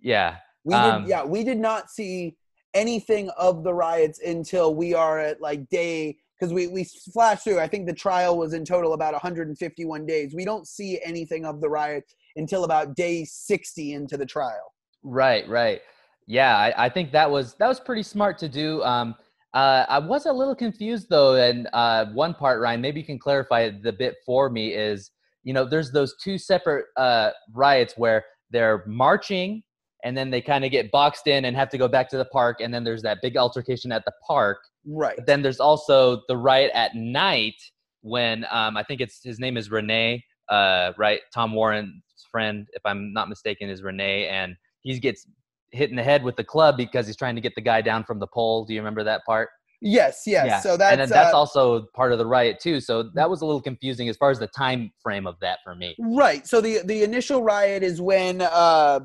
Yeah. 0.00 0.36
We 0.64 0.74
Um, 0.74 1.02
did, 1.04 1.08
yeah, 1.08 1.24
we 1.24 1.44
did 1.44 1.58
not 1.58 1.90
see 1.90 2.36
anything 2.74 3.30
of 3.38 3.64
the 3.64 3.72
riots 3.72 4.20
until 4.20 4.74
we 4.74 4.92
are 4.92 5.18
at 5.18 5.40
like 5.40 5.66
day 5.70 6.18
because 6.38 6.52
we 6.52 6.66
we 6.66 6.84
flash 7.14 7.40
through. 7.42 7.58
I 7.58 7.66
think 7.66 7.86
the 7.86 7.94
trial 7.94 8.36
was 8.36 8.52
in 8.52 8.66
total 8.66 8.92
about 8.92 9.14
151 9.14 10.04
days. 10.04 10.34
We 10.34 10.44
don't 10.44 10.68
see 10.68 11.00
anything 11.02 11.46
of 11.46 11.62
the 11.62 11.70
riots 11.70 12.14
until 12.36 12.64
about 12.64 12.94
day 12.96 13.24
60 13.24 13.94
into 13.94 14.18
the 14.18 14.26
trial. 14.26 14.74
Right, 15.02 15.48
right. 15.48 15.80
Yeah, 16.26 16.54
I, 16.56 16.86
I 16.86 16.88
think 16.90 17.12
that 17.12 17.30
was 17.30 17.54
that 17.54 17.68
was 17.68 17.80
pretty 17.80 18.02
smart 18.02 18.36
to 18.38 18.48
do. 18.48 18.82
Um, 18.82 19.14
uh, 19.54 19.86
I 19.88 19.98
was 20.00 20.26
a 20.26 20.32
little 20.32 20.54
confused 20.54 21.08
though, 21.08 21.36
and 21.36 21.68
uh, 21.72 22.06
one 22.06 22.34
part, 22.34 22.60
Ryan, 22.60 22.80
maybe 22.80 23.00
you 23.00 23.06
can 23.06 23.18
clarify 23.18 23.70
the 23.70 23.92
bit 23.92 24.16
for 24.26 24.50
me. 24.50 24.74
Is 24.74 25.12
you 25.44 25.52
know, 25.52 25.64
there's 25.64 25.92
those 25.92 26.14
two 26.22 26.38
separate 26.38 26.86
uh, 26.96 27.30
riots 27.52 27.94
where 27.96 28.24
they're 28.50 28.82
marching, 28.86 29.62
and 30.02 30.16
then 30.16 30.30
they 30.30 30.40
kind 30.40 30.64
of 30.64 30.72
get 30.72 30.90
boxed 30.90 31.28
in 31.28 31.44
and 31.44 31.56
have 31.56 31.68
to 31.70 31.78
go 31.78 31.86
back 31.86 32.08
to 32.10 32.16
the 32.16 32.24
park, 32.26 32.60
and 32.60 32.74
then 32.74 32.82
there's 32.82 33.02
that 33.02 33.18
big 33.22 33.36
altercation 33.36 33.92
at 33.92 34.04
the 34.04 34.12
park. 34.26 34.58
Right. 34.86 35.16
But 35.16 35.26
then 35.26 35.40
there's 35.40 35.60
also 35.60 36.22
the 36.28 36.36
riot 36.36 36.72
at 36.74 36.94
night 36.96 37.56
when 38.02 38.44
um, 38.50 38.76
I 38.76 38.82
think 38.82 39.00
it's 39.00 39.22
his 39.22 39.38
name 39.38 39.56
is 39.56 39.70
Rennie, 39.70 40.24
uh, 40.48 40.92
right? 40.98 41.20
Tom 41.32 41.54
Warren's 41.54 42.02
friend, 42.30 42.66
if 42.72 42.82
I'm 42.84 43.12
not 43.12 43.28
mistaken, 43.28 43.70
is 43.70 43.82
Rennie, 43.82 44.26
and 44.26 44.56
he 44.82 44.98
gets 44.98 45.26
hit 45.74 45.90
in 45.90 45.96
the 45.96 46.02
head 46.02 46.22
with 46.22 46.36
the 46.36 46.44
club 46.44 46.76
because 46.76 47.06
he's 47.06 47.16
trying 47.16 47.34
to 47.34 47.40
get 47.40 47.54
the 47.54 47.60
guy 47.60 47.82
down 47.82 48.04
from 48.04 48.18
the 48.18 48.26
pole. 48.26 48.64
Do 48.64 48.74
you 48.74 48.80
remember 48.80 49.04
that 49.04 49.24
part? 49.24 49.50
Yes, 49.80 50.22
yes. 50.26 50.46
Yeah. 50.46 50.60
So 50.60 50.76
that's 50.78 50.92
and 50.92 51.00
then 51.00 51.10
that's 51.10 51.34
uh, 51.34 51.38
also 51.38 51.86
part 51.94 52.12
of 52.12 52.18
the 52.18 52.26
riot 52.26 52.58
too. 52.58 52.80
So 52.80 53.10
that 53.14 53.28
was 53.28 53.42
a 53.42 53.46
little 53.46 53.60
confusing 53.60 54.08
as 54.08 54.16
far 54.16 54.30
as 54.30 54.38
the 54.38 54.46
time 54.46 54.90
frame 55.02 55.26
of 55.26 55.36
that 55.40 55.58
for 55.62 55.74
me. 55.74 55.94
Right. 55.98 56.46
So 56.46 56.62
the 56.62 56.80
the 56.84 57.02
initial 57.02 57.42
riot 57.42 57.82
is 57.82 58.00
when 58.00 58.40
uh, 58.40 59.00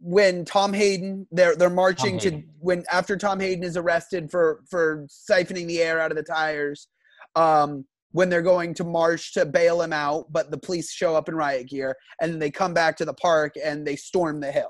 when 0.00 0.44
Tom 0.44 0.74
Hayden 0.74 1.26
they're 1.30 1.56
they're 1.56 1.70
marching 1.70 2.18
to 2.18 2.42
when 2.58 2.84
after 2.92 3.16
Tom 3.16 3.40
Hayden 3.40 3.64
is 3.64 3.78
arrested 3.78 4.30
for 4.30 4.60
for 4.68 5.06
siphoning 5.08 5.66
the 5.66 5.80
air 5.80 5.98
out 5.98 6.10
of 6.10 6.16
the 6.18 6.22
tires. 6.22 6.88
Um, 7.34 7.86
when 8.14 8.28
they're 8.28 8.42
going 8.42 8.74
to 8.74 8.84
march 8.84 9.32
to 9.32 9.46
bail 9.46 9.80
him 9.80 9.90
out, 9.90 10.30
but 10.30 10.50
the 10.50 10.58
police 10.58 10.92
show 10.92 11.16
up 11.16 11.30
in 11.30 11.34
riot 11.34 11.66
gear, 11.66 11.96
and 12.20 12.42
they 12.42 12.50
come 12.50 12.74
back 12.74 12.94
to 12.98 13.06
the 13.06 13.14
park 13.14 13.54
and 13.64 13.86
they 13.86 13.96
storm 13.96 14.38
the 14.38 14.52
hill. 14.52 14.68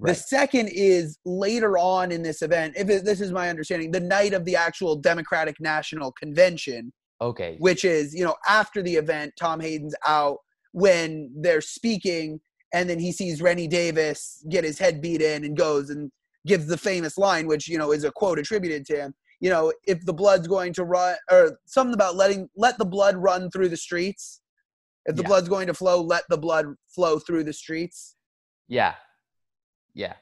The 0.00 0.14
second 0.14 0.70
is 0.72 1.18
later 1.24 1.76
on 1.78 2.10
in 2.10 2.22
this 2.22 2.42
event, 2.42 2.74
if 2.76 2.88
it, 2.88 3.04
this 3.04 3.20
is 3.20 3.30
my 3.30 3.50
understanding, 3.50 3.90
the 3.90 4.00
night 4.00 4.32
of 4.32 4.44
the 4.44 4.56
actual 4.56 4.96
Democratic 4.96 5.60
National 5.60 6.12
Convention, 6.12 6.92
Okay. 7.20 7.56
which 7.60 7.84
is 7.84 8.12
you 8.12 8.24
know 8.24 8.34
after 8.48 8.82
the 8.82 8.96
event 8.96 9.32
tom 9.38 9.60
hayden's 9.60 9.94
out 10.04 10.38
when 10.72 11.30
they're 11.40 11.60
speaking 11.60 12.40
and 12.74 12.90
then 12.90 12.98
he 12.98 13.12
sees 13.12 13.40
rennie 13.40 13.68
davis 13.68 14.44
get 14.50 14.64
his 14.64 14.76
head 14.76 15.00
beat 15.00 15.22
in 15.22 15.44
and 15.44 15.56
goes 15.56 15.88
and 15.88 16.10
gives 16.48 16.66
the 16.66 16.76
famous 16.76 17.16
line 17.16 17.46
which 17.46 17.68
you 17.68 17.78
know 17.78 17.92
is 17.92 18.02
a 18.02 18.10
quote 18.10 18.40
attributed 18.40 18.84
to 18.84 18.96
him 18.96 19.14
you 19.40 19.48
know 19.48 19.72
if 19.86 20.04
the 20.04 20.12
blood's 20.12 20.48
going 20.48 20.72
to 20.72 20.82
run 20.82 21.14
or 21.30 21.60
something 21.64 21.94
about 21.94 22.16
letting 22.16 22.48
let 22.56 22.76
the 22.76 22.84
blood 22.84 23.14
run 23.16 23.48
through 23.52 23.68
the 23.68 23.76
streets 23.76 24.40
if 25.06 25.14
the 25.14 25.22
Yeah. 25.22 25.28
blood's 25.28 25.48
going 25.48 25.68
to 25.68 25.74
flow 25.74 26.02
let 26.02 26.24
the 26.28 26.38
blood 26.38 26.66
flow 26.88 27.20
through 27.20 27.44
the 27.44 27.52
streets 27.52 28.16
Yeah. 28.66 28.94
Yeah. 29.94 30.14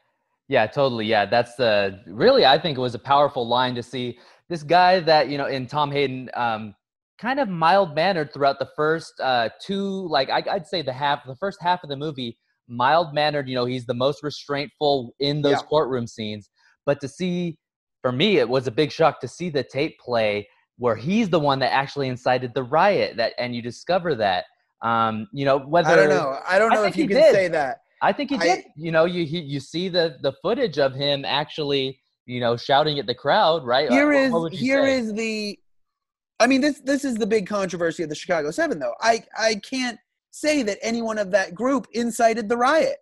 Yeah, 0.48 0.66
totally. 0.66 1.06
Yeah, 1.06 1.26
that's 1.26 1.54
the 1.54 2.00
really 2.06 2.44
I 2.44 2.58
think 2.58 2.76
it 2.76 2.80
was 2.80 2.94
a 2.94 2.98
powerful 2.98 3.46
line 3.46 3.74
to 3.76 3.82
see 3.82 4.18
this 4.48 4.62
guy 4.64 5.00
that, 5.00 5.28
you 5.28 5.38
know, 5.38 5.46
in 5.46 5.66
Tom 5.66 5.92
Hayden 5.92 6.28
um 6.34 6.74
kind 7.18 7.38
of 7.38 7.48
mild 7.48 7.94
mannered 7.94 8.32
throughout 8.32 8.58
the 8.58 8.68
first 8.74 9.12
uh 9.20 9.48
two 9.60 10.08
like 10.08 10.28
I 10.30 10.42
would 10.54 10.66
say 10.66 10.82
the 10.82 10.92
half 10.92 11.24
the 11.26 11.36
first 11.36 11.62
half 11.62 11.84
of 11.84 11.90
the 11.90 11.96
movie 11.96 12.36
mild 12.68 13.14
mannered, 13.14 13.48
you 13.48 13.54
know, 13.54 13.64
he's 13.64 13.86
the 13.86 13.94
most 13.94 14.22
restraintful 14.22 15.14
in 15.20 15.42
those 15.42 15.60
Yeah. 15.60 15.66
courtroom 15.68 16.06
scenes, 16.06 16.50
but 16.84 17.00
to 17.00 17.08
see 17.08 17.58
for 18.02 18.10
me 18.12 18.38
it 18.38 18.48
was 18.48 18.66
a 18.66 18.70
big 18.72 18.90
shock 18.90 19.20
to 19.20 19.28
see 19.28 19.50
the 19.50 19.62
tape 19.62 19.98
play 20.00 20.48
where 20.78 20.96
he's 20.96 21.28
the 21.28 21.38
one 21.38 21.58
that 21.60 21.72
actually 21.72 22.08
incited 22.08 22.54
the 22.54 22.62
riot 22.62 23.16
that 23.16 23.34
and 23.38 23.54
you 23.54 23.60
discover 23.62 24.14
that 24.14 24.46
um 24.82 25.28
you 25.32 25.44
know 25.44 25.58
whether 25.58 25.92
i 25.92 25.96
don't 25.96 26.08
know 26.08 26.38
i 26.48 26.58
don't 26.58 26.72
know 26.72 26.82
think 26.82 26.94
if 26.94 26.96
you 26.96 27.06
can 27.06 27.22
did. 27.22 27.34
say 27.34 27.48
that 27.48 27.82
I 28.02 28.12
think 28.12 28.30
he 28.30 28.36
I- 28.36 28.42
did. 28.42 28.64
You 28.76 28.92
know, 28.92 29.04
you 29.04 29.24
he, 29.26 29.40
you 29.40 29.60
see 29.60 29.88
the 29.88 30.16
the 30.22 30.32
footage 30.42 30.78
of 30.78 30.94
him 30.94 31.24
actually, 31.24 32.00
you 32.26 32.40
know, 32.40 32.56
shouting 32.56 32.98
at 32.98 33.06
the 33.06 33.14
crowd, 33.14 33.64
right? 33.64 33.90
here 33.90 34.12
is 34.12 34.32
what 34.32 34.42
would 34.42 34.52
you 34.52 34.58
here 34.58 34.84
say? 34.86 34.98
is 34.98 35.12
the 35.14 35.58
i 36.38 36.46
mean 36.46 36.60
this 36.60 36.80
this 36.80 37.04
is 37.04 37.16
the 37.16 37.26
big 37.26 37.46
controversy 37.46 38.02
of 38.02 38.08
the 38.08 38.14
chicago 38.14 38.50
seven 38.50 38.78
though 38.78 38.94
i 39.00 39.22
i 39.38 39.54
can't 39.56 39.98
say 40.30 40.62
that 40.62 40.78
anyone 40.80 41.18
of 41.18 41.30
that 41.30 41.54
group 41.54 41.86
incited 41.92 42.48
the 42.48 42.56
riot 42.56 42.96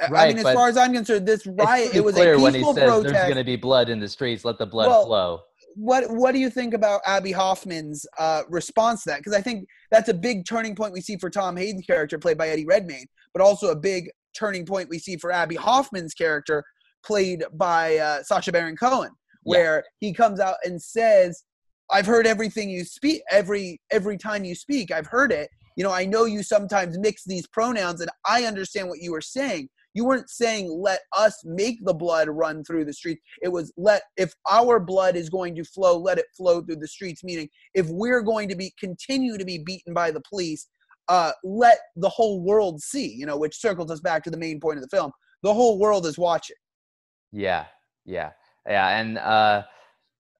I- 0.00 0.24
i 0.24 0.28
mean 0.28 0.38
as 0.38 0.52
far 0.52 0.68
as 0.68 0.76
i'm 0.76 0.92
concerned 0.92 1.26
this 1.26 1.46
riot 1.46 1.94
it 1.94 2.02
was 2.02 2.16
a 2.16 2.36
when 2.36 2.54
he 2.54 2.60
peaceful 2.60 2.74
says 2.74 3.02
there's 3.02 3.12
going 3.12 3.36
to 3.36 3.44
be 3.44 3.56
blood 3.56 3.88
in 3.88 4.00
the 4.00 4.08
streets. 4.08 4.44
Let 4.44 4.58
the 4.58 4.66
blood 4.66 4.88
Well, 4.88 5.04
flow. 5.06 5.40
What 5.74 6.10
what 6.10 6.32
do 6.32 6.38
you 6.38 6.50
think 6.50 6.74
about 6.74 7.00
abbie 7.06 7.32
hoffman's 7.32 8.06
uh, 8.18 8.42
response 8.48 9.04
to 9.04 9.10
that 9.10 9.18
because 9.18 9.34
i 9.34 9.40
think 9.40 9.66
that's 9.90 10.08
a 10.08 10.14
big 10.14 10.44
turning 10.46 10.74
point 10.74 10.92
we 10.92 11.00
see 11.00 11.16
for 11.16 11.30
tom 11.30 11.56
hayden's 11.56 11.86
character 11.86 12.18
played 12.18 12.38
by 12.38 12.48
eddie 12.48 12.66
redmayne 12.66 13.06
but 13.32 13.42
also 13.42 13.68
a 13.70 13.76
big 13.76 14.10
turning 14.36 14.66
point 14.66 14.88
we 14.88 14.98
see 14.98 15.16
for 15.16 15.32
abbie 15.32 15.54
hoffman's 15.56 16.14
character 16.14 16.64
played 17.04 17.44
by 17.54 17.96
uh, 17.96 18.22
sacha 18.22 18.52
baron 18.52 18.76
cohen 18.76 19.10
Yeah. 19.44 19.50
where 19.52 19.84
he 20.00 20.12
comes 20.12 20.40
out 20.40 20.56
and 20.64 20.80
says 20.80 21.44
i've 21.90 22.06
heard 22.06 22.26
everything 22.26 22.68
you 22.68 22.84
speak 22.84 23.22
every 23.30 23.80
every 23.90 24.18
time 24.18 24.44
you 24.44 24.54
speak 24.54 24.90
i've 24.90 25.06
heard 25.06 25.32
it 25.32 25.48
you 25.76 25.84
know 25.84 25.92
i 25.92 26.04
know 26.04 26.24
you 26.26 26.42
sometimes 26.42 26.98
mix 26.98 27.24
these 27.24 27.46
pronouns 27.46 28.00
and 28.00 28.10
i 28.26 28.44
understand 28.44 28.88
what 28.88 29.00
you 29.00 29.12
were 29.12 29.20
saying 29.20 29.68
you 29.94 30.04
weren't 30.04 30.28
saying 30.28 30.70
let 30.80 31.00
us 31.16 31.42
make 31.44 31.84
the 31.84 31.94
blood 31.94 32.28
run 32.28 32.64
through 32.64 32.84
the 32.84 32.92
streets 32.92 33.22
it 33.42 33.48
was 33.48 33.72
let 33.76 34.02
if 34.16 34.34
our 34.50 34.80
blood 34.80 35.16
is 35.16 35.28
going 35.28 35.54
to 35.54 35.64
flow 35.64 35.96
let 35.96 36.18
it 36.18 36.26
flow 36.36 36.60
through 36.60 36.76
the 36.76 36.88
streets 36.88 37.22
meaning 37.24 37.48
if 37.74 37.86
we're 37.88 38.22
going 38.22 38.48
to 38.48 38.56
be 38.56 38.72
continue 38.78 39.36
to 39.36 39.44
be 39.44 39.58
beaten 39.58 39.92
by 39.92 40.10
the 40.10 40.22
police 40.28 40.68
uh, 41.08 41.32
let 41.42 41.78
the 41.96 42.08
whole 42.08 42.40
world 42.42 42.80
see 42.80 43.12
you 43.12 43.26
know 43.26 43.36
which 43.36 43.58
circles 43.58 43.90
us 43.90 44.00
back 44.00 44.22
to 44.22 44.30
the 44.30 44.36
main 44.36 44.60
point 44.60 44.78
of 44.78 44.82
the 44.82 44.96
film 44.96 45.10
the 45.42 45.52
whole 45.52 45.78
world 45.78 46.06
is 46.06 46.16
watching 46.16 46.56
yeah 47.32 47.66
yeah 48.04 48.30
yeah 48.66 48.98
and 49.00 49.18
uh 49.18 49.62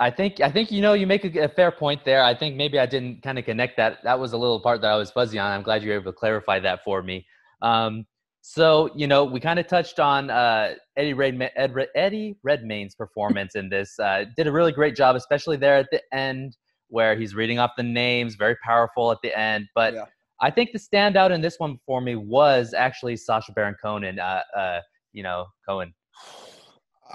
I 0.01 0.11
think 0.11 0.41
I 0.41 0.51
think 0.51 0.73
you 0.73 0.81
know 0.81 0.95
you 0.95 1.07
make 1.07 1.25
a, 1.25 1.45
a, 1.45 1.49
fair 1.49 1.71
point 1.71 2.05
there. 2.05 2.25
I 2.25 2.35
think 2.35 2.57
maybe 2.57 2.77
I 2.77 2.87
didn't 2.87 3.23
kind 3.23 3.39
of 3.39 3.45
connect 3.45 3.77
that. 3.77 3.99
That 4.03 4.19
was 4.19 4.33
a 4.33 4.37
little 4.37 4.59
part 4.59 4.81
that 4.81 4.91
I 4.91 4.97
was 4.97 5.13
fuzzy 5.13 5.39
on. 5.39 5.53
I'm 5.53 5.63
glad 5.63 5.85
you 5.85 5.91
were 5.91 5.95
able 5.95 6.11
to 6.11 6.19
clarify 6.19 6.59
that 6.59 6.83
for 6.83 7.05
me. 7.05 7.25
Um, 7.61 8.05
so 8.43 8.91
you 8.95 9.07
know 9.07 9.25
we 9.25 9.41
kind 9.41 9.59
of 9.59 9.67
touched 9.67 9.99
on 9.99 10.29
uh, 10.29 10.75
Eddie 10.97 11.15
Redmayne, 11.15 11.51
Ed, 11.57 11.75
Eddie 11.95 12.37
Redmayne's 12.43 12.95
performance 12.95 13.55
in 13.55 13.69
this. 13.69 13.99
Uh, 13.99 14.25
did 14.37 14.47
a 14.47 14.53
really 14.53 14.73
great 14.73 14.95
job, 14.95 15.17
especially 15.17 15.57
there 15.57 15.77
at 15.77 15.89
the 15.91 16.03
end 16.13 16.57
where 16.89 17.17
he's 17.17 17.35
reading 17.35 17.59
off 17.59 17.71
the 17.77 17.83
names, 17.83 18.35
very 18.35 18.57
powerful 18.63 19.11
at 19.11 19.19
the 19.23 19.37
end. 19.39 19.67
But 19.75 19.95
yeah. 19.95 20.05
I 20.43 20.51
think 20.51 20.73
the 20.73 20.79
standout 20.79 21.31
in 21.31 21.41
this 21.41 21.59
one 21.59 21.79
for 21.87 22.03
me 22.03 22.17
was 22.17 22.75
actually 22.75 23.17
Sacha 23.17 23.53
Baron 23.53 23.77
Cohen. 23.81 24.19
Uh, 24.19 24.43
uh, 24.55 24.81
you 25.13 25.23
know 25.23 25.47
Cohen 25.67 25.95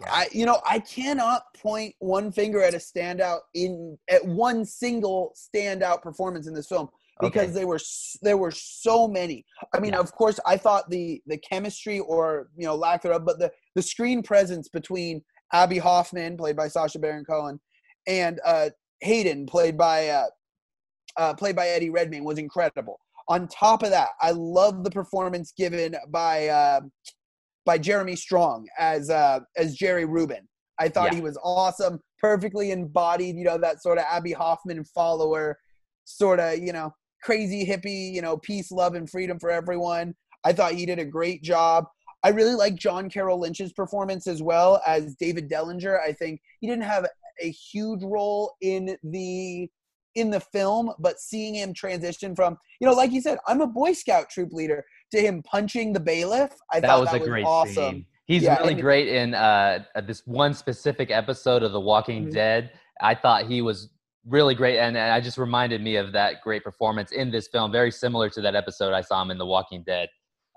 yeah. 0.01 0.12
I 0.12 0.27
you 0.31 0.46
know 0.46 0.62
I 0.67 0.79
cannot 0.79 1.43
point 1.55 1.96
one 2.00 2.31
finger 2.31 2.62
at 2.62 2.74
a 2.74 2.77
standout 2.77 3.39
in 3.53 3.98
at 4.10 4.24
one 4.25 4.65
single 4.65 5.34
standout 5.36 6.01
performance 6.01 6.48
in 6.48 6.53
this 6.53 6.67
film 6.67 6.89
because 7.19 7.45
okay. 7.45 7.51
they 7.51 7.65
were 7.65 7.79
there 8.21 8.38
were 8.38 8.51
so 8.51 9.07
many. 9.07 9.45
I 9.74 9.79
mean, 9.79 9.93
yeah. 9.93 10.00
of 10.00 10.12
course, 10.12 10.39
I 10.45 10.57
thought 10.57 10.89
the 10.89 11.21
the 11.25 11.38
chemistry 11.38 12.00
or 12.00 12.50
you 12.55 12.65
know 12.65 12.75
lack 12.75 13.01
thereof, 13.01 13.25
but 13.25 13.39
the 13.39 13.51
the 13.75 13.81
screen 13.81 14.24
presence 14.24 14.69
between 14.69 15.21
Abbie 15.53 15.77
Hoffman, 15.77 16.38
played 16.38 16.55
by 16.55 16.67
Sacha 16.67 17.00
Baron 17.00 17.25
Cohen, 17.25 17.59
and 18.07 18.39
uh, 18.45 18.69
Hayden, 19.01 19.45
played 19.45 19.77
by 19.77 20.09
uh, 20.09 20.25
uh, 21.17 21.33
played 21.33 21.55
by 21.55 21.67
Eddie 21.69 21.89
Redmayne, 21.89 22.24
was 22.24 22.38
incredible. 22.38 23.00
On 23.29 23.47
top 23.47 23.83
of 23.83 23.89
that, 23.89 24.09
I 24.21 24.31
love 24.31 24.83
the 24.83 24.91
performance 24.91 25.53
given 25.57 25.95
by 26.09 26.47
uh, 26.47 26.81
by 27.65 27.77
Jeremy 27.77 28.15
Strong 28.15 28.67
as 28.79 29.09
uh, 29.09 29.39
as 29.57 29.75
Jerry 29.75 30.05
Rubin. 30.05 30.47
I 30.79 30.89
thought 30.89 31.12
yeah. 31.12 31.15
he 31.15 31.21
was 31.21 31.38
awesome, 31.43 32.00
perfectly 32.19 32.71
embodied, 32.71 33.36
you 33.36 33.43
know, 33.43 33.57
that 33.57 33.81
sort 33.81 33.97
of 33.97 34.05
Abbie 34.09 34.33
Hoffman 34.33 34.83
follower, 34.86 35.57
sort 36.05 36.39
of, 36.39 36.59
you 36.59 36.71
know, 36.71 36.93
crazy 37.27 37.65
hippie, 37.65 38.13
you 38.13 38.22
know, 38.22 38.38
peace, 38.38 38.72
love, 38.72 38.96
and 38.96 39.10
freedom 39.10 39.38
for 39.38 39.51
everyone. 39.51 40.15
I 40.46 40.53
thought 40.53 40.72
he 40.72 40.86
did 40.86 40.98
a 40.98 41.03
great 41.03 41.43
job. 41.43 41.84
I 42.24 42.29
really 42.29 42.55
like 42.55 42.75
John 42.75 43.10
Carroll 43.10 43.38
Lynch's 43.38 43.74
performance 43.74 44.27
as 44.27 44.41
well 44.41 44.81
as 44.88 45.13
David 45.15 45.50
Dellinger. 45.50 46.00
I 46.00 46.13
think 46.13 46.39
he 46.62 46.67
didn't 46.67 46.86
have 46.86 47.05
a 47.43 47.51
huge 47.51 48.01
role 48.01 48.55
in 48.62 48.96
the 49.03 49.69
in 50.15 50.31
the 50.31 50.39
film, 50.39 50.93
but 51.00 51.19
seeing 51.19 51.53
him 51.53 51.74
transition 51.74 52.34
from, 52.34 52.57
you 52.79 52.88
know, 52.88 52.93
like 52.93 53.12
you 53.12 53.22
said, 53.22 53.38
I'm 53.46 53.60
a 53.60 53.67
Boy 53.67 53.91
Scout 53.91 54.29
troop 54.29 54.53
leader 54.53 54.86
to 55.12 55.19
him 55.19 55.43
punching 55.43 55.91
the 55.91 56.00
bailiff. 56.00 56.53
I 56.72 56.79
that 56.79 56.88
thought 56.88 57.01
was 57.01 57.10
that 57.10 57.17
a 57.17 57.19
was 57.19 57.27
great 57.27 57.46
awesome. 57.46 57.74
Scene. 57.74 58.05
He's 58.25 58.43
yeah, 58.43 58.57
really 58.57 58.74
great 58.74 59.10
in 59.10 59.34
uh, 59.34 59.84
this 60.05 60.25
one 60.25 60.53
specific 60.53 61.12
episode 61.12 61.62
of 61.62 61.74
The 61.74 61.79
Walking 61.79 62.24
mm-hmm. 62.24 62.31
Dead. 62.34 62.72
I 63.01 63.15
thought 63.15 63.48
he 63.48 63.62
was 63.62 63.89
really 64.27 64.55
great, 64.55 64.77
and, 64.79 64.98
and 64.98 65.12
I 65.12 65.22
just 65.22 65.38
reminded 65.38 65.81
me 65.81 65.96
of 65.96 66.12
that 66.13 66.41
great 66.41 66.63
performance 66.63 67.12
in 67.12 67.31
this 67.31 67.48
film, 67.48 67.72
very 67.72 67.91
similar 67.91 68.29
to 68.31 68.41
that 68.41 68.55
episode 68.55 68.93
I 68.93 69.01
saw 69.01 69.22
him 69.22 69.31
in 69.31 69.38
The 69.38 69.46
Walking 69.46 69.84
Dead. 69.86 70.10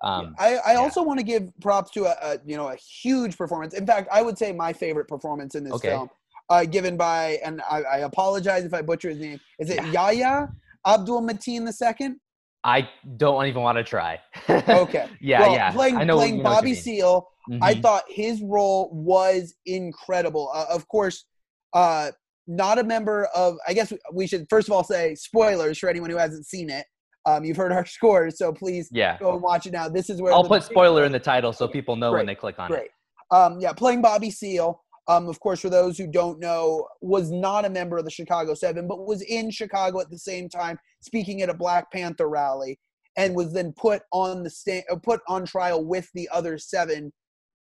Um, 0.03 0.35
I, 0.39 0.57
I 0.57 0.73
yeah. 0.73 0.79
also 0.79 1.03
want 1.03 1.19
to 1.19 1.25
give 1.25 1.51
props 1.61 1.91
to 1.93 2.07
a, 2.07 2.17
a, 2.23 2.39
you 2.47 2.57
know 2.57 2.69
a 2.69 2.77
huge 2.77 3.37
performance. 3.37 3.75
In 3.75 3.87
fact, 3.87 4.09
I 4.11 4.23
would 4.23 4.39
say 4.39 4.53
my 4.53 4.73
favorite 4.73 5.09
performance 5.09 5.55
in 5.55 5.65
this 5.65 5.75
okay. 5.75 5.89
film, 5.89 6.09
uh, 6.49 6.65
given 6.65 6.97
by 6.97 7.39
and 7.45 7.61
I, 7.71 7.83
I, 7.83 7.99
apologize 7.99 8.65
if 8.65 8.73
I 8.73 8.81
butcher 8.81 9.11
his 9.11 9.19
name. 9.19 9.39
Is 9.59 9.69
it 9.69 9.77
yeah. 9.77 9.93
Yahya 9.93 10.49
Abdul 10.87 11.23
Mateen 11.23 11.69
II? 11.69 12.15
I 12.65 12.89
don't 13.17 13.45
even 13.47 13.63
want 13.63 13.77
to 13.77 13.85
try. 13.85 14.21
okay. 14.51 15.09
Yeah, 15.21 15.41
well, 15.41 15.53
yeah. 15.53 15.73
Playing, 15.73 16.07
know, 16.07 16.17
playing 16.17 16.43
Bobby 16.43 16.75
Seale 16.75 17.27
mm-hmm. 17.51 17.63
I 17.63 17.75
thought 17.75 18.05
his 18.09 18.43
role 18.43 18.91
was 18.93 19.55
incredible. 19.67 20.51
Uh, 20.55 20.67
of 20.71 20.87
course, 20.89 21.25
uh, 21.73 22.11
not 22.51 22.79
a 22.79 22.85
member 22.85 23.27
of. 23.35 23.57
I 23.67 23.73
guess 23.73 23.93
we 24.13 24.27
should 24.27 24.47
first 24.51 24.69
of 24.69 24.73
all 24.73 24.85
say 24.85 25.15
spoilers 25.15 25.79
for 25.79 25.89
anyone 25.89 26.11
who 26.11 26.17
hasn't 26.17 26.47
seen 26.47 26.69
it. 26.69 26.85
Um, 27.27 27.45
you've 27.45 27.57
heard 27.57 27.73
our 27.73 27.87
scores, 27.97 28.39
so 28.39 28.53
please 28.53 28.89
yeah. 28.93 29.19
go 29.19 29.33
and 29.33 29.43
watch 29.43 29.67
it 29.67 29.73
now. 29.73 29.89
This 29.89 30.11
is 30.11 30.21
where 30.21 30.33
I'll 30.33 30.45
put 30.45 30.65
spoiler 30.65 31.05
in 31.05 31.13
the 31.13 31.21
title 31.21 31.53
so 31.53 31.69
people 31.69 31.97
know 31.97 32.11
Great. 32.11 32.21
when 32.21 32.27
they 32.27 32.35
click 32.35 32.59
on 32.59 32.69
Great. 32.69 32.87
it. 32.87 32.91
Um, 33.31 33.61
yeah, 33.61 33.73
playing 33.73 34.03
Bobby 34.03 34.31
Seale. 34.31 34.83
um, 35.07 35.29
of 35.29 35.39
course, 35.41 35.61
for 35.61 35.71
those 35.71 35.97
who 35.97 36.07
don't 36.07 36.41
know, 36.41 36.87
was 37.01 37.31
not 37.31 37.65
a 37.65 37.71
member 37.71 37.97
of 37.99 38.05
the 38.05 38.11
Chicago 38.11 38.55
Seven, 38.55 38.89
but 38.89 39.07
was 39.07 39.23
in 39.23 39.51
Chicago 39.51 40.01
at 40.01 40.11
the 40.11 40.19
same 40.19 40.49
time, 40.49 40.79
speaking 41.01 41.43
at 41.43 41.49
a 41.49 41.55
Black 41.55 41.91
Panther 41.93 42.29
rally, 42.29 42.79
and 43.17 43.35
was 43.35 43.53
then 43.53 43.73
put 43.77 44.03
on 44.13 44.43
the 44.43 44.51
stand, 44.51 44.85
uh, 44.91 44.97
put 44.97 45.21
on 45.29 45.45
trial 45.45 45.85
with 45.85 46.09
the 46.15 46.29
other 46.33 46.59
seven 46.59 47.13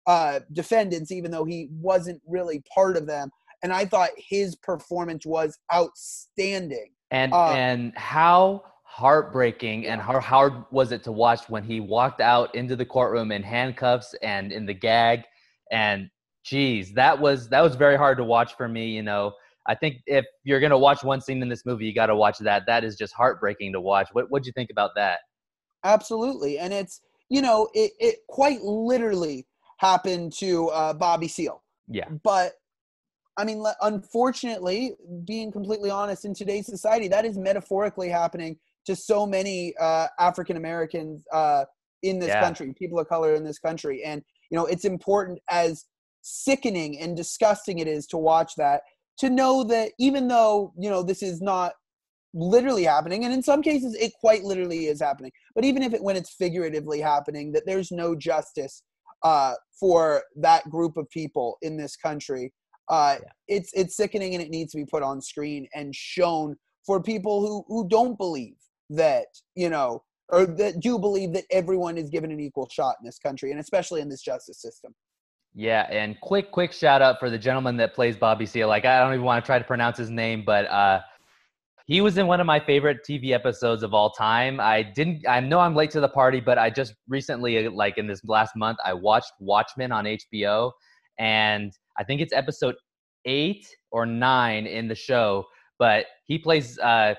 uh, 0.06 0.40
defendants, 0.52 1.12
even 1.12 1.30
though 1.30 1.44
he 1.44 1.68
wasn't 1.70 2.20
really 2.26 2.62
part 2.74 2.96
of 2.96 3.06
them. 3.06 3.30
And 3.62 3.72
I 3.72 3.84
thought 3.84 4.10
his 4.16 4.56
performance 4.56 5.26
was 5.26 5.58
outstanding. 5.72 6.92
And 7.10 7.32
um, 7.32 7.56
and 7.56 7.92
how 7.96 8.64
heartbreaking 8.84 9.86
and 9.86 10.00
how 10.00 10.20
hard 10.20 10.64
was 10.70 10.92
it 10.92 11.02
to 11.04 11.12
watch 11.12 11.48
when 11.48 11.62
he 11.62 11.80
walked 11.80 12.20
out 12.20 12.54
into 12.54 12.76
the 12.76 12.84
courtroom 12.84 13.32
in 13.32 13.42
handcuffs 13.42 14.14
and 14.22 14.52
in 14.52 14.66
the 14.66 14.74
gag 14.74 15.22
and 15.70 16.10
geez, 16.44 16.92
that 16.94 17.18
was 17.18 17.48
that 17.48 17.62
was 17.62 17.74
very 17.76 17.96
hard 17.96 18.18
to 18.18 18.24
watch 18.24 18.56
for 18.56 18.68
me. 18.68 18.88
You 18.88 19.02
know, 19.02 19.32
I 19.66 19.74
think 19.74 19.98
if 20.06 20.24
you're 20.44 20.60
gonna 20.60 20.78
watch 20.78 21.04
one 21.04 21.20
scene 21.20 21.42
in 21.42 21.48
this 21.48 21.64
movie, 21.64 21.86
you 21.86 21.94
got 21.94 22.06
to 22.06 22.16
watch 22.16 22.38
that. 22.38 22.64
That 22.66 22.84
is 22.84 22.96
just 22.96 23.14
heartbreaking 23.14 23.72
to 23.72 23.80
watch. 23.80 24.08
What 24.12 24.30
what'd 24.30 24.46
you 24.46 24.52
think 24.52 24.70
about 24.70 24.90
that? 24.96 25.20
Absolutely, 25.84 26.58
and 26.58 26.72
it's 26.72 27.00
you 27.28 27.42
know 27.42 27.68
it 27.74 27.92
it 27.98 28.16
quite 28.28 28.60
literally 28.62 29.46
happened 29.78 30.32
to 30.34 30.68
uh, 30.68 30.92
Bobby 30.92 31.28
Seale 31.28 31.62
Yeah, 31.88 32.08
but 32.22 32.54
I 33.40 33.44
mean, 33.44 33.64
unfortunately, 33.80 34.94
being 35.24 35.50
completely 35.50 35.90
honest, 35.90 36.24
in 36.24 36.34
today's 36.34 36.66
society, 36.66 37.08
that 37.08 37.24
is 37.24 37.38
metaphorically 37.38 38.08
happening 38.08 38.58
to 38.84 38.94
so 38.94 39.26
many 39.26 39.74
uh, 39.80 40.08
African 40.18 40.56
Americans 40.56 41.24
uh, 41.32 41.64
in 42.02 42.18
this 42.18 42.28
yeah. 42.28 42.40
country, 42.40 42.74
people 42.78 42.98
of 42.98 43.08
color 43.08 43.34
in 43.34 43.44
this 43.44 43.58
country, 43.58 44.04
and 44.04 44.22
you 44.50 44.58
know, 44.58 44.66
it's 44.66 44.84
important 44.84 45.38
as 45.48 45.86
sickening 46.22 47.00
and 47.00 47.16
disgusting 47.16 47.78
it 47.78 47.88
is 47.88 48.06
to 48.08 48.18
watch 48.18 48.54
that 48.56 48.82
to 49.18 49.30
know 49.30 49.64
that 49.64 49.92
even 49.98 50.28
though 50.28 50.72
you 50.78 50.90
know 50.90 51.02
this 51.02 51.22
is 51.22 51.40
not 51.40 51.72
literally 52.34 52.84
happening 52.84 53.24
and 53.24 53.34
in 53.34 53.42
some 53.42 53.62
cases 53.62 53.94
it 53.94 54.12
quite 54.20 54.42
literally 54.44 54.86
is 54.86 55.00
happening 55.00 55.32
but 55.54 55.64
even 55.64 55.82
if 55.82 55.92
it 55.92 56.02
when 56.02 56.16
it's 56.16 56.34
figuratively 56.34 57.00
happening 57.00 57.52
that 57.52 57.64
there's 57.66 57.90
no 57.90 58.14
justice 58.14 58.82
uh, 59.22 59.54
for 59.78 60.22
that 60.36 60.68
group 60.70 60.96
of 60.96 61.08
people 61.10 61.58
in 61.62 61.76
this 61.76 61.96
country 61.96 62.52
uh, 62.90 63.16
yeah. 63.20 63.28
it's 63.48 63.72
it's 63.72 63.96
sickening 63.96 64.34
and 64.34 64.42
it 64.42 64.50
needs 64.50 64.72
to 64.72 64.78
be 64.78 64.84
put 64.84 65.02
on 65.02 65.22
screen 65.22 65.66
and 65.74 65.94
shown 65.94 66.56
for 66.84 67.02
people 67.02 67.40
who 67.40 67.64
who 67.68 67.88
don't 67.88 68.18
believe 68.18 68.56
that 68.90 69.26
you 69.54 69.70
know 69.70 70.02
or 70.28 70.44
that 70.44 70.80
do 70.80 70.98
believe 70.98 71.32
that 71.32 71.44
everyone 71.50 71.96
is 71.96 72.10
given 72.10 72.30
an 72.30 72.40
equal 72.40 72.68
shot 72.70 72.96
in 73.00 73.06
this 73.06 73.18
country 73.18 73.50
and 73.50 73.60
especially 73.60 74.00
in 74.00 74.08
this 74.08 74.22
justice 74.22 74.60
system 74.60 74.94
yeah, 75.54 75.86
and 75.90 76.20
quick, 76.20 76.52
quick 76.52 76.72
shout 76.72 77.02
out 77.02 77.18
for 77.18 77.28
the 77.28 77.38
gentleman 77.38 77.76
that 77.78 77.94
plays 77.94 78.16
Bobby 78.16 78.46
Seale. 78.46 78.68
Like, 78.68 78.84
I 78.84 79.00
don't 79.00 79.12
even 79.14 79.24
want 79.24 79.44
to 79.44 79.46
try 79.46 79.58
to 79.58 79.64
pronounce 79.64 79.98
his 79.98 80.08
name, 80.08 80.44
but 80.46 80.66
uh, 80.66 81.00
he 81.86 82.00
was 82.00 82.18
in 82.18 82.28
one 82.28 82.38
of 82.38 82.46
my 82.46 82.60
favorite 82.60 82.98
TV 83.08 83.32
episodes 83.32 83.82
of 83.82 83.92
all 83.92 84.10
time. 84.10 84.60
I 84.60 84.82
didn't, 84.82 85.26
I 85.28 85.40
know 85.40 85.58
I'm 85.58 85.74
late 85.74 85.90
to 85.92 86.00
the 86.00 86.08
party, 86.08 86.38
but 86.38 86.56
I 86.56 86.70
just 86.70 86.94
recently, 87.08 87.68
like 87.68 87.98
in 87.98 88.06
this 88.06 88.24
last 88.24 88.54
month, 88.54 88.78
I 88.84 88.94
watched 88.94 89.32
Watchmen 89.40 89.90
on 89.90 90.04
HBO, 90.04 90.70
and 91.18 91.72
I 92.00 92.04
think 92.04 92.22
it's 92.22 92.32
episode 92.32 92.74
eight 93.26 93.66
or 93.92 94.06
nine 94.06 94.66
in 94.66 94.88
the 94.88 94.94
show. 94.94 95.44
But 95.78 96.06
he 96.26 96.38
plays 96.38 96.78
uh, 96.78 97.14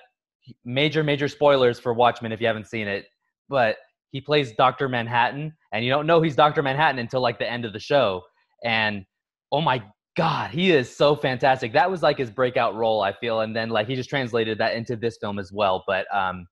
major, 0.65 1.03
major 1.03 1.27
spoilers 1.27 1.79
for 1.79 1.93
Watchmen 1.93 2.31
if 2.31 2.41
you 2.41 2.47
haven't 2.47 2.67
seen 2.67 2.87
it. 2.87 3.05
But 3.47 3.77
he 4.11 4.19
plays 4.19 4.53
Dr. 4.53 4.89
Manhattan, 4.89 5.53
and 5.71 5.85
you 5.85 5.91
don't 5.91 6.07
know 6.07 6.21
he's 6.21 6.35
Dr. 6.35 6.61
Manhattan 6.63 6.99
until 6.99 7.21
like 7.21 7.39
the 7.39 7.49
end 7.49 7.63
of 7.63 7.73
the 7.73 7.79
show. 7.79 8.21
And 8.63 9.05
oh 9.51 9.61
my 9.61 9.83
God, 10.17 10.51
he 10.51 10.71
is 10.71 10.93
so 10.93 11.15
fantastic. 11.15 11.73
That 11.73 11.89
was 11.89 12.01
like 12.01 12.17
his 12.17 12.29
breakout 12.29 12.75
role, 12.75 13.01
I 13.01 13.13
feel. 13.13 13.41
And 13.41 13.55
then 13.55 13.69
like 13.69 13.87
he 13.87 13.95
just 13.95 14.09
translated 14.09 14.57
that 14.57 14.75
into 14.75 14.95
this 14.95 15.17
film 15.21 15.39
as 15.39 15.51
well. 15.53 15.83
But 15.87 16.05
um, 16.13 16.47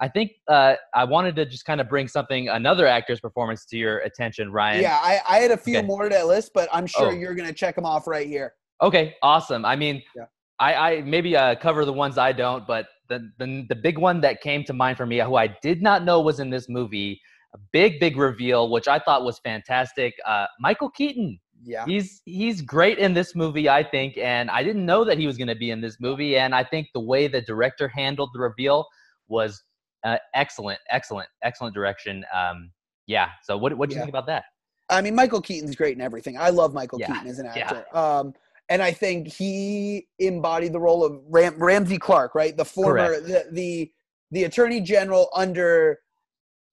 I 0.00 0.08
think 0.08 0.32
uh, 0.46 0.74
I 0.94 1.04
wanted 1.04 1.34
to 1.36 1.44
just 1.44 1.64
kind 1.64 1.80
of 1.80 1.88
bring 1.88 2.06
something, 2.06 2.48
another 2.48 2.86
actor's 2.86 3.20
performance 3.20 3.64
to 3.66 3.76
your 3.76 3.98
attention, 3.98 4.52
Ryan. 4.52 4.82
Yeah, 4.82 4.98
I, 5.02 5.20
I 5.28 5.38
had 5.38 5.50
a 5.50 5.56
few 5.56 5.78
okay. 5.78 5.86
more 5.86 6.04
to 6.04 6.08
that 6.10 6.26
list, 6.26 6.52
but 6.54 6.68
I'm 6.72 6.86
sure 6.86 7.08
oh. 7.08 7.10
you're 7.10 7.34
going 7.34 7.48
to 7.48 7.54
check 7.54 7.74
them 7.74 7.84
off 7.84 8.06
right 8.06 8.26
here. 8.26 8.54
Okay, 8.80 9.16
awesome. 9.22 9.64
I 9.64 9.74
mean, 9.74 10.02
yeah. 10.14 10.24
I, 10.60 10.74
I 10.74 11.00
maybe 11.02 11.36
uh, 11.36 11.56
cover 11.56 11.84
the 11.84 11.92
ones 11.92 12.16
I 12.16 12.32
don't, 12.32 12.66
but 12.66 12.86
the, 13.08 13.30
the 13.38 13.66
the 13.68 13.74
big 13.74 13.98
one 13.98 14.20
that 14.20 14.40
came 14.40 14.62
to 14.64 14.72
mind 14.72 14.96
for 14.96 15.06
me, 15.06 15.18
who 15.18 15.34
I 15.34 15.48
did 15.62 15.82
not 15.82 16.04
know 16.04 16.20
was 16.20 16.38
in 16.38 16.50
this 16.50 16.68
movie, 16.68 17.20
a 17.54 17.58
big, 17.72 17.98
big 17.98 18.16
reveal, 18.16 18.70
which 18.70 18.86
I 18.86 18.98
thought 19.00 19.24
was 19.24 19.38
fantastic. 19.40 20.14
Uh, 20.24 20.46
Michael 20.60 20.90
Keaton. 20.90 21.40
Yeah. 21.64 21.84
He's 21.86 22.22
he's 22.24 22.62
great 22.62 22.98
in 22.98 23.14
this 23.14 23.34
movie, 23.34 23.68
I 23.68 23.82
think, 23.82 24.16
and 24.16 24.48
I 24.48 24.62
didn't 24.62 24.86
know 24.86 25.02
that 25.04 25.18
he 25.18 25.26
was 25.26 25.36
going 25.36 25.48
to 25.48 25.56
be 25.56 25.72
in 25.72 25.80
this 25.80 25.98
movie. 25.98 26.38
And 26.38 26.54
I 26.54 26.62
think 26.62 26.86
the 26.94 27.00
way 27.00 27.26
the 27.26 27.40
director 27.40 27.88
handled 27.88 28.30
the 28.32 28.38
reveal 28.38 28.86
was 29.26 29.64
uh, 30.04 30.18
excellent, 30.34 30.78
excellent, 30.90 31.28
excellent 31.42 31.74
direction. 31.74 32.24
Um, 32.34 32.70
yeah. 33.06 33.28
So 33.42 33.56
what 33.56 33.76
what 33.76 33.88
do 33.88 33.94
you 33.94 34.00
Yeah. 34.00 34.04
think 34.06 34.14
about 34.14 34.26
that? 34.26 34.44
I 34.90 35.02
mean, 35.02 35.14
Michael 35.14 35.42
Keaton's 35.42 35.76
great 35.76 35.96
in 35.96 36.00
everything. 36.00 36.38
I 36.38 36.48
love 36.50 36.72
Michael 36.72 36.98
Yeah, 37.00 37.08
Keaton 37.12 37.28
as 37.28 37.38
an 37.38 37.46
yeah. 37.54 37.58
actor. 37.64 37.96
Um, 37.96 38.32
and 38.70 38.82
I 38.82 38.92
think 38.92 39.28
he 39.28 40.06
embodied 40.18 40.72
the 40.72 40.80
role 40.80 41.04
of 41.04 41.20
Ram- 41.28 41.58
Ramsey 41.62 41.98
Clark, 41.98 42.34
right? 42.34 42.56
The 42.56 42.64
former, 42.64 43.20
the, 43.20 43.46
the 43.52 43.90
the 44.30 44.44
Attorney 44.44 44.80
General 44.82 45.30
under 45.34 45.98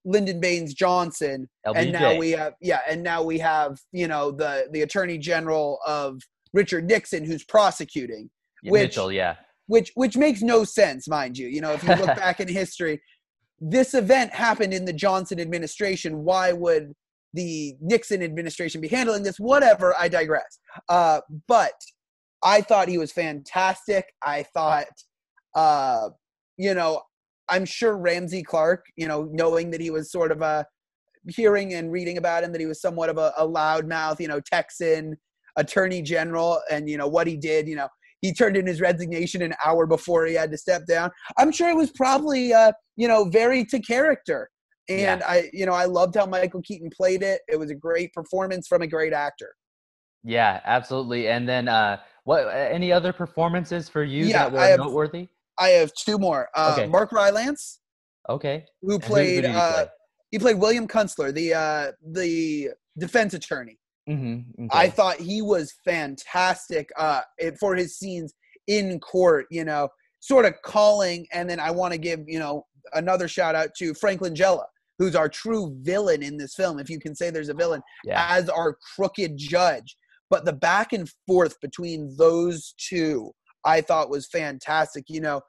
Lyndon 0.03 0.39
Baines 0.39 0.73
Johnson, 0.73 1.49
and 1.65 1.91
now 1.91 2.15
we 2.15 2.31
have 2.31 2.53
yeah, 2.61 2.79
and 2.87 3.01
now 3.01 3.23
we 3.23 3.39
have 3.39 3.79
you 3.91 4.07
know 4.07 4.29
the 4.31 4.67
the 4.71 4.81
Attorney 4.81 5.17
General 5.17 5.79
of 5.87 6.21
Richard 6.53 6.85
Nixon 6.85 7.23
who's 7.25 7.43
prosecuting, 7.43 8.29
Yeah, 8.61 8.71
which- 8.71 8.81
Mitchell, 8.89 9.11
yeah, 9.11 9.35
which 9.67 9.91
which 9.95 10.15
makes 10.15 10.41
no 10.41 10.63
sense, 10.63 11.07
mind 11.07 11.37
you. 11.37 11.47
You 11.47 11.61
know, 11.61 11.71
if 11.73 11.81
you 11.83 11.89
look 11.95 12.05
back 12.17 12.39
in 12.39 12.47
history, 12.47 13.01
this 13.59 13.93
event 13.93 14.33
happened 14.33 14.73
in 14.73 14.85
the 14.85 14.93
Johnson 14.93 15.39
administration. 15.39 16.23
Why 16.23 16.51
would 16.51 16.93
the 17.33 17.75
Nixon 17.81 18.21
administration 18.21 18.81
be 18.81 18.87
handling 18.87 19.23
this? 19.23 19.39
Whatever. 19.39 19.93
I 19.97 20.07
digress. 20.07 20.59
Uh, 20.89 21.21
but 21.47 21.73
I 22.43 22.61
thought 22.61 22.87
he 22.87 22.97
was 22.97 23.11
fantastic. 23.11 24.05
I 24.23 24.43
thought, 24.43 24.85
uh, 25.55 26.09
you 26.57 26.73
know, 26.73 27.01
I'm 27.49 27.65
sure 27.65 27.97
Ramsey 27.97 28.43
Clark, 28.43 28.85
you 28.95 29.07
know, 29.07 29.29
knowing 29.31 29.71
that 29.71 29.81
he 29.81 29.89
was 29.89 30.11
sort 30.11 30.31
of 30.31 30.41
a 30.41 30.65
hearing 31.27 31.73
and 31.73 31.91
reading 31.91 32.17
about 32.17 32.43
him 32.43 32.51
that 32.51 32.61
he 32.61 32.67
was 32.67 32.81
somewhat 32.81 33.09
of 33.09 33.17
a, 33.17 33.33
a 33.37 33.47
loudmouth, 33.47 34.19
you 34.19 34.27
know, 34.27 34.39
Texan 34.39 35.17
attorney 35.55 36.01
general, 36.01 36.61
and 36.69 36.89
you 36.89 36.97
know 36.97 37.07
what 37.07 37.27
he 37.27 37.37
did, 37.37 37.67
you 37.67 37.75
know, 37.75 37.87
he 38.21 38.33
turned 38.33 38.57
in 38.57 38.65
his 38.65 38.81
resignation 38.81 39.41
an 39.41 39.53
hour 39.63 39.85
before 39.85 40.25
he 40.25 40.33
had 40.33 40.51
to 40.51 40.57
step 40.57 40.85
down. 40.87 41.11
I'm 41.37 41.51
sure 41.51 41.69
it 41.69 41.75
was 41.75 41.91
probably, 41.91 42.53
uh, 42.53 42.71
you 42.95 43.07
know, 43.07 43.25
very 43.25 43.63
to 43.65 43.79
character. 43.79 44.49
And 44.89 45.23
I, 45.23 45.49
you 45.51 45.65
know, 45.65 45.73
I 45.73 45.85
loved 45.85 46.15
how 46.15 46.25
Michael 46.27 46.61
Keaton 46.61 46.89
played 46.95 47.23
it. 47.23 47.41
It 47.47 47.57
was 47.59 47.71
a 47.71 47.75
great 47.75 48.13
performance 48.13 48.67
from 48.67 48.81
a 48.83 48.87
great 48.87 49.13
actor. 49.13 49.55
yeah, 50.23 50.61
absolutely. 50.65 51.27
And 51.27 51.47
then 51.47 51.67
uh, 51.67 51.97
what? 52.23 52.47
Any 52.53 52.91
other 52.91 53.13
performances 53.13 53.89
for 53.89 54.03
you 54.03 54.25
Yeah, 54.25 54.43
that 54.43 54.51
were 54.51 54.59
I 54.59 54.67
have- 54.67 54.79
noteworthy? 54.79 55.27
I 55.59 55.69
have 55.69 55.91
two 55.93 56.17
more. 56.17 56.49
Uh, 56.55 56.75
Okay. 56.77 56.87
Mark 56.87 57.11
Rylance, 57.11 57.79
Okay. 58.29 58.65
who 58.81 58.95
And 58.95 59.03
who- 59.03 59.07
who 59.07 59.13
played, 59.13 59.43
he 59.45 59.49
uh, 59.51 59.71
play? 59.73 59.85
he 60.31 60.39
played 60.39 60.57
William 60.59 60.87
Kunstler, 60.87 61.33
the 61.33 61.53
uh, 61.53 61.91
the 62.11 62.71
defense 62.97 63.33
attorney. 63.33 63.77
Mm-hmm. 64.09 64.67
I 64.71 64.89
thought 64.89 65.17
he 65.17 65.41
was 65.41 65.73
fantastic 65.83 66.89
uh, 66.97 67.21
for 67.59 67.75
his 67.75 67.97
scenes 67.97 68.33
in 68.67 68.99
court. 68.99 69.47
You 69.49 69.65
know, 69.65 69.89
sort 70.19 70.45
of 70.45 70.53
calling, 70.63 71.25
and 71.33 71.49
then 71.49 71.59
I 71.59 71.71
want 71.71 71.93
to 71.93 71.97
give 71.97 72.21
you 72.27 72.39
know 72.39 72.65
another 72.93 73.27
shout 73.27 73.55
out 73.55 73.69
to 73.77 73.93
Frank 73.95 74.21
Langella, 74.21 74.65
who's 74.99 75.15
our 75.15 75.29
true 75.29 75.75
villain 75.81 76.23
in 76.23 76.37
this 76.37 76.55
film, 76.55 76.79
if 76.79 76.89
you 76.89 76.99
can 76.99 77.15
say 77.15 77.29
there's 77.29 77.49
a 77.49 77.53
villain, 77.53 77.81
yeah. 78.03 78.27
as 78.29 78.49
our 78.49 78.77
crooked 78.95 79.37
judge. 79.37 79.97
But 80.29 80.45
the 80.45 80.53
back 80.53 80.93
and 80.93 81.09
forth 81.27 81.59
between 81.61 82.15
those 82.17 82.73
two, 82.77 83.31
I 83.63 83.81
thought 83.81 84.09
was 84.09 84.27
fantastic. 84.27 85.05
You 85.07 85.21
know, 85.21 85.41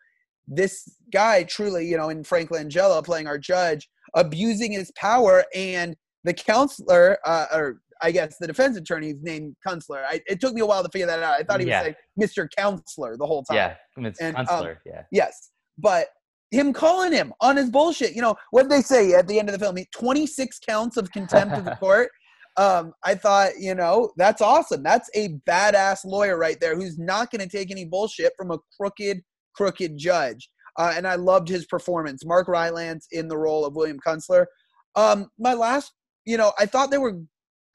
this 0.46 0.96
guy 1.12 1.44
truly, 1.44 1.86
you 1.86 1.96
know, 1.96 2.08
in 2.08 2.25
Frank 2.25 2.50
Langella 2.50 3.04
playing 3.04 3.26
our 3.26 3.38
judge, 3.38 3.88
abusing 4.14 4.72
his 4.72 4.92
power, 4.96 5.44
and 5.54 5.96
the 6.25 6.34
counselor, 6.34 7.18
uh, 7.25 7.46
or 7.52 7.80
I 8.02 8.10
guess 8.10 8.36
the 8.38 8.46
defense 8.46 8.76
attorney's 8.76 9.16
named 9.22 9.56
Kunstler. 9.66 10.04
I, 10.08 10.20
it 10.26 10.40
took 10.40 10.54
me 10.54 10.60
a 10.60 10.66
while 10.66 10.82
to 10.82 10.88
figure 10.90 11.06
that 11.06 11.22
out. 11.22 11.34
I 11.38 11.42
thought 11.42 11.60
he 11.60 11.66
Yeah. 11.66 11.82
was 11.82 11.94
saying 12.26 12.46
Mr. 12.46 12.48
Counselor 12.56 13.16
the 13.16 13.26
whole 13.26 13.42
time. 13.44 13.56
Yeah. 13.56 13.74
It's 14.06 14.20
And, 14.20 14.36
um, 14.48 14.68
yeah. 14.84 15.02
Yes, 15.10 15.50
but 15.78 16.08
him 16.50 16.73
calling 16.73 17.12
him 17.12 17.32
on 17.40 17.56
his 17.56 17.71
bullshit. 17.71 18.14
You 18.14 18.23
know 18.23 18.36
what 18.50 18.68
they 18.68 18.82
say 18.82 19.14
at 19.14 19.26
the 19.26 19.38
end 19.38 19.49
of 19.49 19.58
the 19.58 19.64
film? 19.64 19.76
Twenty 19.92 20.26
six 20.26 20.58
counts 20.58 20.97
of 20.97 21.10
contempt 21.12 21.56
of 21.56 21.64
the 21.64 21.75
court. 21.80 22.10
Um, 22.58 22.92
I 23.04 23.14
thought, 23.14 23.58
you 23.58 23.75
know, 23.75 24.12
that's 24.16 24.40
awesome. 24.40 24.82
That's 24.82 25.10
a 25.14 25.30
badass 25.49 26.04
lawyer 26.06 26.38
right 26.38 26.58
there 26.60 26.75
who's 26.75 26.99
not 26.99 27.30
going 27.30 27.47
to 27.47 27.49
take 27.49 27.71
any 27.71 27.84
bullshit 27.84 28.32
from 28.36 28.50
a 28.50 28.58
crooked, 28.78 29.21
crooked 29.54 29.99
judge. 29.99 30.49
Uh, 30.78 30.92
and 30.97 31.06
I 31.06 31.16
loved 31.16 31.49
his 31.49 31.66
performance. 31.66 32.25
Mark 32.25 32.49
Rylance 32.49 33.08
in 33.12 33.28
the 33.28 33.36
role 33.36 33.66
of 33.66 33.75
William 33.76 33.99
Kunstler. 34.06 34.47
Um, 34.94 35.28
my 35.38 35.52
last, 35.52 35.92
you 36.25 36.38
know, 36.38 36.52
I 36.58 36.64
thought 36.64 36.90
there 36.90 37.00
were 37.00 37.18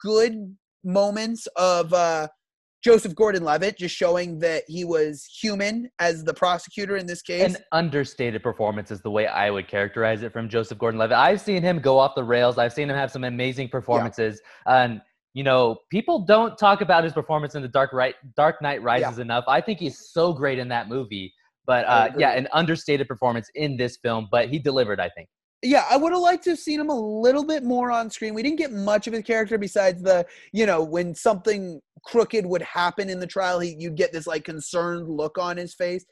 good 0.02 0.56
moments 0.84 1.46
of 1.56 1.92
uh, 1.92 2.28
Joseph 2.82 3.14
Gordon-Levitt 3.14 3.78
just 3.78 3.94
showing 3.94 4.40
that 4.40 4.64
he 4.66 4.84
was 4.84 5.24
human 5.40 5.88
as 6.00 6.24
the 6.24 6.34
prosecutor 6.34 6.96
in 6.96 7.06
this 7.06 7.22
case. 7.22 7.54
An 7.54 7.56
understated 7.70 8.42
performance 8.42 8.90
is 8.90 9.00
the 9.02 9.10
way 9.10 9.26
I 9.26 9.50
would 9.50 9.68
characterize 9.68 10.22
it 10.22 10.32
from 10.32 10.48
Joseph 10.48 10.78
Gordon-Levitt. 10.78 11.16
I've 11.16 11.40
seen 11.40 11.62
him 11.62 11.78
go 11.78 11.98
off 11.98 12.14
the 12.16 12.24
rails. 12.24 12.58
I've 12.58 12.72
seen 12.72 12.90
him 12.90 12.96
have 12.96 13.12
some 13.12 13.24
amazing 13.24 13.68
performances, 13.68 14.40
and 14.66 15.00
you 15.34 15.44
know, 15.44 15.78
people 15.90 16.26
don't 16.26 16.58
talk 16.58 16.82
about 16.82 17.04
his 17.04 17.12
performance 17.12 17.54
in 17.54 17.62
the 17.62 17.68
Dark 17.68 17.92
right 17.92 18.14
Dark 18.36 18.60
Knight 18.60 18.82
Rises 18.82 19.18
enough. 19.18 19.44
I 19.48 19.60
think 19.60 19.78
he's 19.78 20.10
so 20.10 20.32
great 20.32 20.58
in 20.58 20.68
that 20.68 20.88
movie. 20.88 21.32
But 21.64 21.84
uh, 21.86 22.10
yeah, 22.18 22.32
an 22.32 22.48
understated 22.52 23.06
performance 23.06 23.48
in 23.54 23.76
this 23.76 23.96
film, 24.02 24.28
but 24.30 24.48
he 24.48 24.58
delivered. 24.58 25.00
I 25.00 25.08
think. 25.10 25.28
Yeah, 25.62 25.84
I 25.88 25.96
would 25.96 26.12
have 26.12 26.20
liked 26.20 26.42
to 26.44 26.50
have 26.50 26.58
seen 26.58 26.80
him 26.80 26.90
a 26.90 26.98
little 26.98 27.44
bit 27.44 27.62
more 27.62 27.92
on 27.92 28.10
screen. 28.10 28.34
We 28.34 28.42
didn't 28.42 28.58
get 28.58 28.72
much 28.72 29.06
of 29.06 29.12
his 29.12 29.22
character 29.22 29.58
besides 29.58 30.02
the, 30.02 30.26
you 30.52 30.66
know, 30.66 30.82
when 30.82 31.14
something 31.14 31.80
crooked 32.04 32.44
would 32.44 32.62
happen 32.62 33.08
in 33.08 33.20
the 33.20 33.28
trial, 33.28 33.60
he 33.60 33.76
you'd 33.78 33.94
get 33.96 34.12
this 34.12 34.26
like 34.26 34.44
concerned 34.44 35.08
look 35.08 35.38
on 35.38 35.56
his 35.56 35.72
face. 35.72 36.04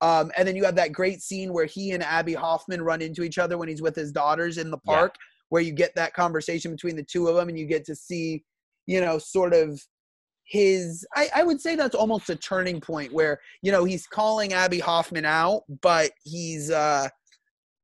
Um, 0.00 0.32
and 0.36 0.46
then 0.46 0.56
you 0.56 0.64
have 0.64 0.74
that 0.74 0.90
great 0.92 1.22
scene 1.22 1.52
where 1.52 1.66
he 1.66 1.92
and 1.92 2.02
Abbie 2.02 2.34
Hoffman 2.34 2.82
run 2.82 3.00
into 3.00 3.22
each 3.22 3.38
other 3.38 3.56
when 3.56 3.68
he's 3.68 3.80
with 3.80 3.94
his 3.94 4.10
daughters 4.10 4.58
in 4.58 4.70
the 4.70 4.78
Yeah. 4.84 4.94
park, 4.94 5.14
where 5.50 5.62
you 5.62 5.72
get 5.72 5.94
that 5.94 6.12
conversation 6.12 6.72
between 6.72 6.96
the 6.96 7.04
two 7.04 7.28
of 7.28 7.36
them, 7.36 7.48
and 7.48 7.56
you 7.56 7.64
get 7.66 7.84
to 7.86 7.94
see, 7.94 8.44
you 8.86 9.00
know, 9.00 9.18
sort 9.18 9.54
of 9.54 9.80
his. 10.44 11.06
I, 11.14 11.28
I 11.36 11.42
would 11.44 11.60
say 11.60 11.76
that's 11.76 11.94
almost 11.94 12.28
a 12.28 12.36
turning 12.36 12.80
point 12.80 13.12
where 13.12 13.40
you 13.62 13.70
know 13.70 13.84
he's 13.84 14.06
calling 14.06 14.52
Abbie 14.52 14.80
Hoffman 14.80 15.24
out, 15.24 15.62
but 15.80 16.10
he's. 16.24 16.72
uh 16.72 17.08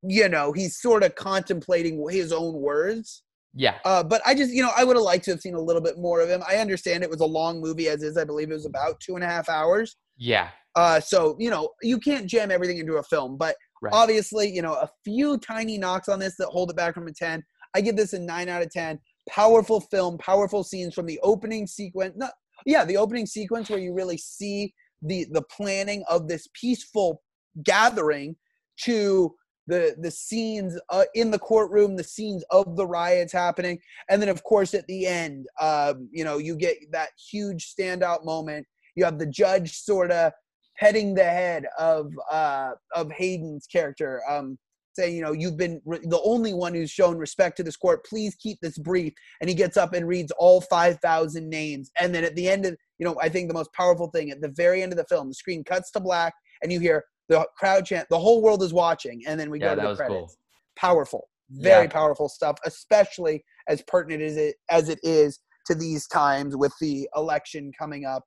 you 0.07 0.27
know, 0.29 0.51
he's 0.51 0.79
sort 0.79 1.03
of 1.03 1.15
contemplating 1.15 2.03
his 2.09 2.31
own 2.31 2.53
words. 2.55 3.23
Yeah, 3.55 3.75
Uh, 3.85 4.03
but 4.03 4.21
I 4.25 4.33
just, 4.33 4.51
you 4.51 4.63
know, 4.63 4.71
I 4.75 4.83
would 4.83 4.95
have 4.95 5.03
liked 5.03 5.25
to 5.25 5.31
have 5.31 5.39
seen 5.39 5.53
a 5.53 5.61
little 5.61 5.81
bit 5.81 5.97
more 5.99 6.21
of 6.21 6.29
him. 6.29 6.41
I 6.49 6.55
understand 6.57 7.03
it 7.03 7.09
was 7.09 7.19
a 7.21 7.25
long 7.25 7.61
movie 7.61 7.87
as 7.87 8.01
is. 8.01 8.17
I 8.17 8.23
believe 8.23 8.49
it 8.49 8.53
was 8.55 8.65
about 8.65 8.99
two 8.99 9.13
and 9.15 9.23
a 9.23 9.27
half 9.27 9.47
hours. 9.47 9.95
yeah, 10.17 10.49
Uh, 10.75 10.99
so, 10.99 11.35
you 11.39 11.51
know, 11.51 11.69
you 11.83 11.99
can't 11.99 12.25
jam 12.25 12.49
everything 12.49 12.79
into 12.79 12.95
a 12.95 13.03
film. 13.03 13.37
But 13.37 13.55
right. 13.83 13.93
obviously, 13.93 14.49
you 14.49 14.63
know, 14.63 14.73
a 14.73 14.89
few 15.05 15.37
tiny 15.37 15.77
knocks 15.77 16.09
on 16.09 16.17
this 16.19 16.35
that 16.37 16.47
hold 16.47 16.71
it 16.71 16.75
back 16.75 16.95
from 16.95 17.07
a 17.07 17.13
10. 17.13 17.43
I 17.75 17.81
give 17.81 17.95
this 17.95 18.13
a 18.13 18.19
9 18.19 18.49
out 18.49 18.63
of 18.63 18.71
10. 18.71 18.99
Powerful 19.29 19.81
film, 19.81 20.17
powerful 20.17 20.63
scenes 20.63 20.95
from 20.95 21.05
the 21.05 21.19
opening 21.21 21.67
sequence. 21.67 22.15
No, 22.17 22.29
yeah, 22.65 22.83
the 22.85 22.97
opening 22.97 23.27
sequence 23.27 23.69
where 23.69 23.79
you 23.79 23.93
really 23.93 24.17
see 24.17 24.73
the 25.03 25.27
the 25.31 25.43
planning 25.43 26.03
of 26.09 26.27
this 26.27 26.47
peaceful 26.59 27.21
gathering 27.63 28.35
to 28.81 29.35
the 29.67 29.95
the 29.99 30.11
scenes 30.11 30.79
uh, 30.89 31.05
in 31.15 31.31
the 31.31 31.39
courtroom, 31.39 31.95
the 31.95 32.03
scenes 32.03 32.43
of 32.51 32.75
the 32.75 32.85
riots 32.85 33.33
happening, 33.33 33.79
and 34.09 34.21
then 34.21 34.29
of 34.29 34.43
course 34.43 34.73
at 34.73 34.87
the 34.87 35.07
end, 35.07 35.47
um, 35.61 36.09
you 36.11 36.23
know, 36.23 36.37
you 36.37 36.55
get 36.55 36.77
that 36.91 37.09
huge 37.31 37.73
standout 37.73 38.25
moment. 38.25 38.65
You 38.95 39.05
have 39.05 39.19
the 39.19 39.25
judge 39.25 39.77
sort 39.77 40.11
of 40.11 40.33
petting 40.77 41.15
the 41.15 41.23
head 41.23 41.65
of 41.79 42.11
uh, 42.31 42.71
of 42.95 43.11
Hayden's 43.11 43.67
character, 43.67 44.21
um, 44.29 44.57
saying, 44.93 45.15
you 45.15 45.21
know, 45.21 45.31
you've 45.31 45.57
been 45.57 45.81
re- 45.85 45.99
the 46.03 46.21
only 46.23 46.53
one 46.53 46.73
who's 46.73 46.91
shown 46.91 47.17
respect 47.17 47.57
to 47.57 47.63
this 47.63 47.77
court. 47.77 48.05
Please 48.05 48.35
keep 48.35 48.59
this 48.61 48.77
brief. 48.77 49.13
And 49.39 49.49
he 49.49 49.55
gets 49.55 49.77
up 49.77 49.93
and 49.93 50.07
reads 50.07 50.31
all 50.37 50.61
five 50.61 50.99
thousand 50.99 51.49
names, 51.49 51.89
and 51.99 52.13
then 52.13 52.23
at 52.23 52.35
the 52.35 52.49
end 52.49 52.65
of, 52.65 52.75
you 52.99 53.05
know, 53.05 53.15
I 53.21 53.29
think 53.29 53.47
the 53.47 53.53
most 53.53 53.73
powerful 53.73 54.07
thing 54.07 54.29
at 54.29 54.41
the 54.41 54.49
very 54.49 54.83
end 54.83 54.91
of 54.91 54.97
the 54.97 55.05
film, 55.05 55.29
the 55.29 55.33
screen 55.33 55.63
cuts 55.63 55.89
to 55.91 55.99
black, 55.99 56.33
and 56.61 56.71
you 56.71 56.79
hear 56.79 57.05
the 57.29 57.47
crowd 57.57 57.85
chant, 57.85 58.07
"The 58.09 58.19
whole 58.19 58.41
world 58.41 58.61
is 58.63 58.73
watching," 58.73 59.21
and 59.27 59.39
then 59.39 59.49
we 59.49 59.59
Yeah, 59.59 59.75
go 59.75 59.81
to 59.81 59.87
the 59.89 59.95
credits. 59.95 60.33
cool. 60.33 60.37
Powerful, 60.75 61.29
very 61.49 61.85
Yeah. 61.85 61.91
powerful 61.91 62.29
stuff, 62.29 62.57
especially 62.65 63.43
as 63.67 63.81
pertinent 63.83 64.21
as 64.21 64.37
it 64.37 64.55
as 64.69 64.89
it 64.89 64.99
is 65.03 65.39
to 65.67 65.75
these 65.75 66.07
times 66.07 66.55
with 66.57 66.73
the 66.81 67.07
election 67.15 67.71
coming 67.77 68.05
up. 68.05 68.23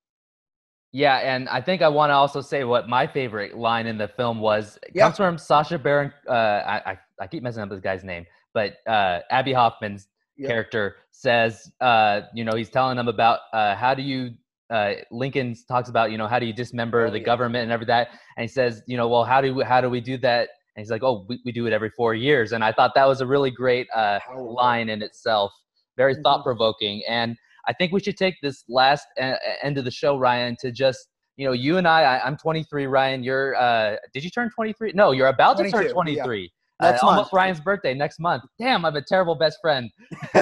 Yeah, 0.92 1.16
and 1.16 1.48
I 1.48 1.61
think 1.61 1.82
I 1.82 1.88
want 1.88 2.11
to 2.11 2.14
also 2.14 2.40
say 2.40 2.64
what 2.64 2.88
my 2.88 3.06
favorite 3.06 3.56
line 3.56 3.87
in 3.87 3.98
the 3.98 4.09
film 4.09 4.40
was. 4.40 4.78
It 4.82 4.94
Yeah. 4.94 5.04
comes 5.04 5.16
from 5.16 5.37
Sacha 5.37 5.78
Baron. 5.78 6.12
Uh, 6.26 6.32
I, 6.32 6.92
I 6.92 6.98
I 7.20 7.26
keep 7.26 7.42
messing 7.42 7.62
up 7.62 7.68
this 7.68 7.80
guy's 7.80 8.04
name, 8.04 8.24
but 8.54 8.76
uh, 8.87 9.20
Abbie 9.30 9.52
Hoffman's 9.52 10.09
Yep. 10.37 10.48
character 10.48 10.96
says, 11.11 11.70
uh, 11.80 12.22
you 12.35 12.44
know, 12.44 12.54
he's 12.56 12.70
telling 12.70 12.96
them 12.96 13.09
about 13.09 13.40
uh, 13.52 13.74
how 13.76 13.94
do 13.94 14.02
you. 14.02 14.30
Uh, 14.70 14.94
Lincoln 15.11 15.55
talks 15.68 15.88
about, 15.88 16.11
you 16.11 16.18
know, 16.18 16.26
how 16.26 16.38
do 16.38 16.46
you 16.46 16.52
dismember 16.52 17.07
Oh, 17.07 17.11
the 17.11 17.18
yeah. 17.18 17.24
government 17.24 17.62
and 17.62 17.72
every 17.72 17.87
that, 17.87 18.09
and 18.37 18.42
he 18.42 18.48
says, 18.48 18.83
you 18.87 18.96
know, 18.96 19.09
well, 19.09 19.24
how 19.24 19.40
do 19.40 19.55
we, 19.55 19.64
how 19.64 19.81
do 19.81 19.88
we 19.88 20.00
do 20.00 20.16
that 20.18 20.48
And 20.74 20.83
he's 20.83 20.90
like, 20.90 21.02
"Oh, 21.02 21.24
we, 21.29 21.40
we 21.44 21.52
do 21.52 21.66
it 21.66 21.72
every 21.72 21.90
four 21.90 22.14
years." 22.14 22.52
And 22.52 22.62
I 22.64 22.72
thought 22.72 22.92
that 22.96 23.07
was 23.07 23.20
a 23.22 23.26
really 23.26 23.50
great 23.50 23.87
uh, 23.94 24.18
line 24.37 24.88
in 24.90 25.02
itself, 25.02 25.52
very 25.96 26.14
Mhm. 26.14 26.22
thought 26.22 26.42
provoking. 26.44 27.02
And 27.09 27.37
I 27.68 27.72
think 27.72 27.92
we 27.92 28.00
should 28.00 28.16
take 28.18 28.35
this 28.42 28.64
last 28.68 29.07
uh, 29.20 29.37
end 29.62 29.79
of 29.79 29.85
the 29.85 29.90
show, 29.90 30.18
Ryan, 30.18 30.57
to 30.61 30.70
just 30.70 31.09
you 31.38 31.46
know, 31.46 31.52
you 31.52 31.76
and 31.79 31.87
I. 31.87 32.02
I 32.02 32.26
I'm 32.26 32.37
23, 32.37 32.87
Ryan. 32.87 33.22
You're. 33.22 33.55
Uh, 33.57 33.96
did 34.14 34.24
you 34.24 34.31
turn 34.31 34.50
23? 34.50 34.92
No, 34.94 35.12
you're 35.12 35.29
about 35.29 35.57
to 35.59 35.64
22, 35.70 35.76
turn 35.76 35.87
yeah. 35.87 35.92
23. 36.24 36.52
Next 36.83 37.02
uh, 37.02 37.07
almost 37.07 37.33
Ryan's 37.33 37.61
birthday 37.61 37.94
next 37.94 38.18
month. 38.20 38.42
Damn, 38.59 38.85
I'm 38.85 38.96
a 38.96 39.02
terrible 39.02 39.35
best 39.35 39.59
friend. 39.62 39.90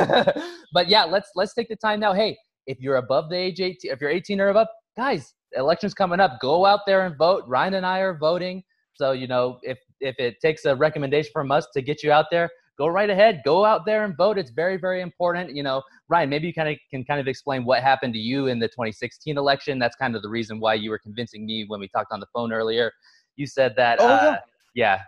but 0.73 0.89
yeah, 0.89 1.05
let's 1.05 1.31
let's 1.35 1.55
take 1.55 1.69
the 1.69 1.77
time 1.77 2.01
now. 2.01 2.13
Hey, 2.13 2.37
if 2.67 2.81
you're 2.81 2.97
above 2.97 3.29
the 3.31 3.37
age 3.37 3.61
18, 3.61 3.91
if 3.91 4.01
you're 4.01 4.11
18 4.11 4.41
or 4.41 4.49
above, 4.49 4.69
guys, 4.97 5.35
elections 5.57 5.95
coming 5.95 6.21
up. 6.21 6.41
Go 6.41 6.67
out 6.67 6.81
there 6.87 7.07
and 7.07 7.17
vote. 7.17 7.45
Ryan 7.47 7.75
and 7.75 7.87
I 7.87 8.01
are 8.01 8.17
voting. 8.17 8.63
So 8.95 9.13
you 9.13 9.27
know, 9.27 9.59
if 9.63 9.79
if 10.01 10.17
it 10.19 10.41
takes 10.41 10.65
a 10.65 10.75
recommendation 10.75 11.31
from 11.33 11.51
us 11.51 11.67
to 11.75 11.83
get 11.83 12.03
you 12.03 12.13
out 12.13 12.27
there, 12.31 12.49
go 12.79 12.87
right 12.87 13.11
ahead. 13.11 13.43
Go 13.45 13.65
out 13.65 13.85
there 13.87 14.05
and 14.05 14.17
vote. 14.17 14.39
It's 14.39 14.51
very 14.51 14.77
very 14.77 15.01
important. 15.01 15.55
You 15.55 15.63
know, 15.63 15.83
Ryan, 16.09 16.31
maybe 16.31 16.47
you 16.47 16.55
kind 16.55 16.69
of 16.69 16.77
can 16.91 17.05
kind 17.05 17.21
of 17.21 17.27
explain 17.27 17.65
what 17.65 17.83
happened 17.83 18.15
to 18.15 18.21
you 18.21 18.47
in 18.47 18.59
the 18.59 18.69
2016 18.69 19.37
election. 19.37 19.79
That's 19.79 19.97
kind 19.97 20.15
of 20.15 20.23
the 20.23 20.29
reason 20.29 20.61
why 20.61 20.75
you 20.75 20.91
were 20.91 20.99
convincing 20.99 21.47
me 21.47 21.65
when 21.67 21.81
we 21.81 21.89
talked 21.89 22.13
on 22.13 22.21
the 22.21 22.27
phone 22.33 22.53
earlier. 22.53 22.93
You 23.37 23.47
said 23.47 23.75
that. 23.77 23.99
Oh, 24.01 24.07
uh, 24.07 24.37
yeah. 24.75 24.97
yeah. 24.97 25.01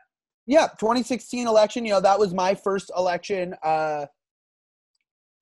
Yeah, 0.49 0.69
2016 0.79 1.49
election. 1.49 1.85
You 1.85 1.95
know, 1.95 2.01
that 2.01 2.19
was 2.19 2.33
my 2.33 2.55
first 2.55 2.91
election. 2.97 3.55
Uh, 3.63 4.07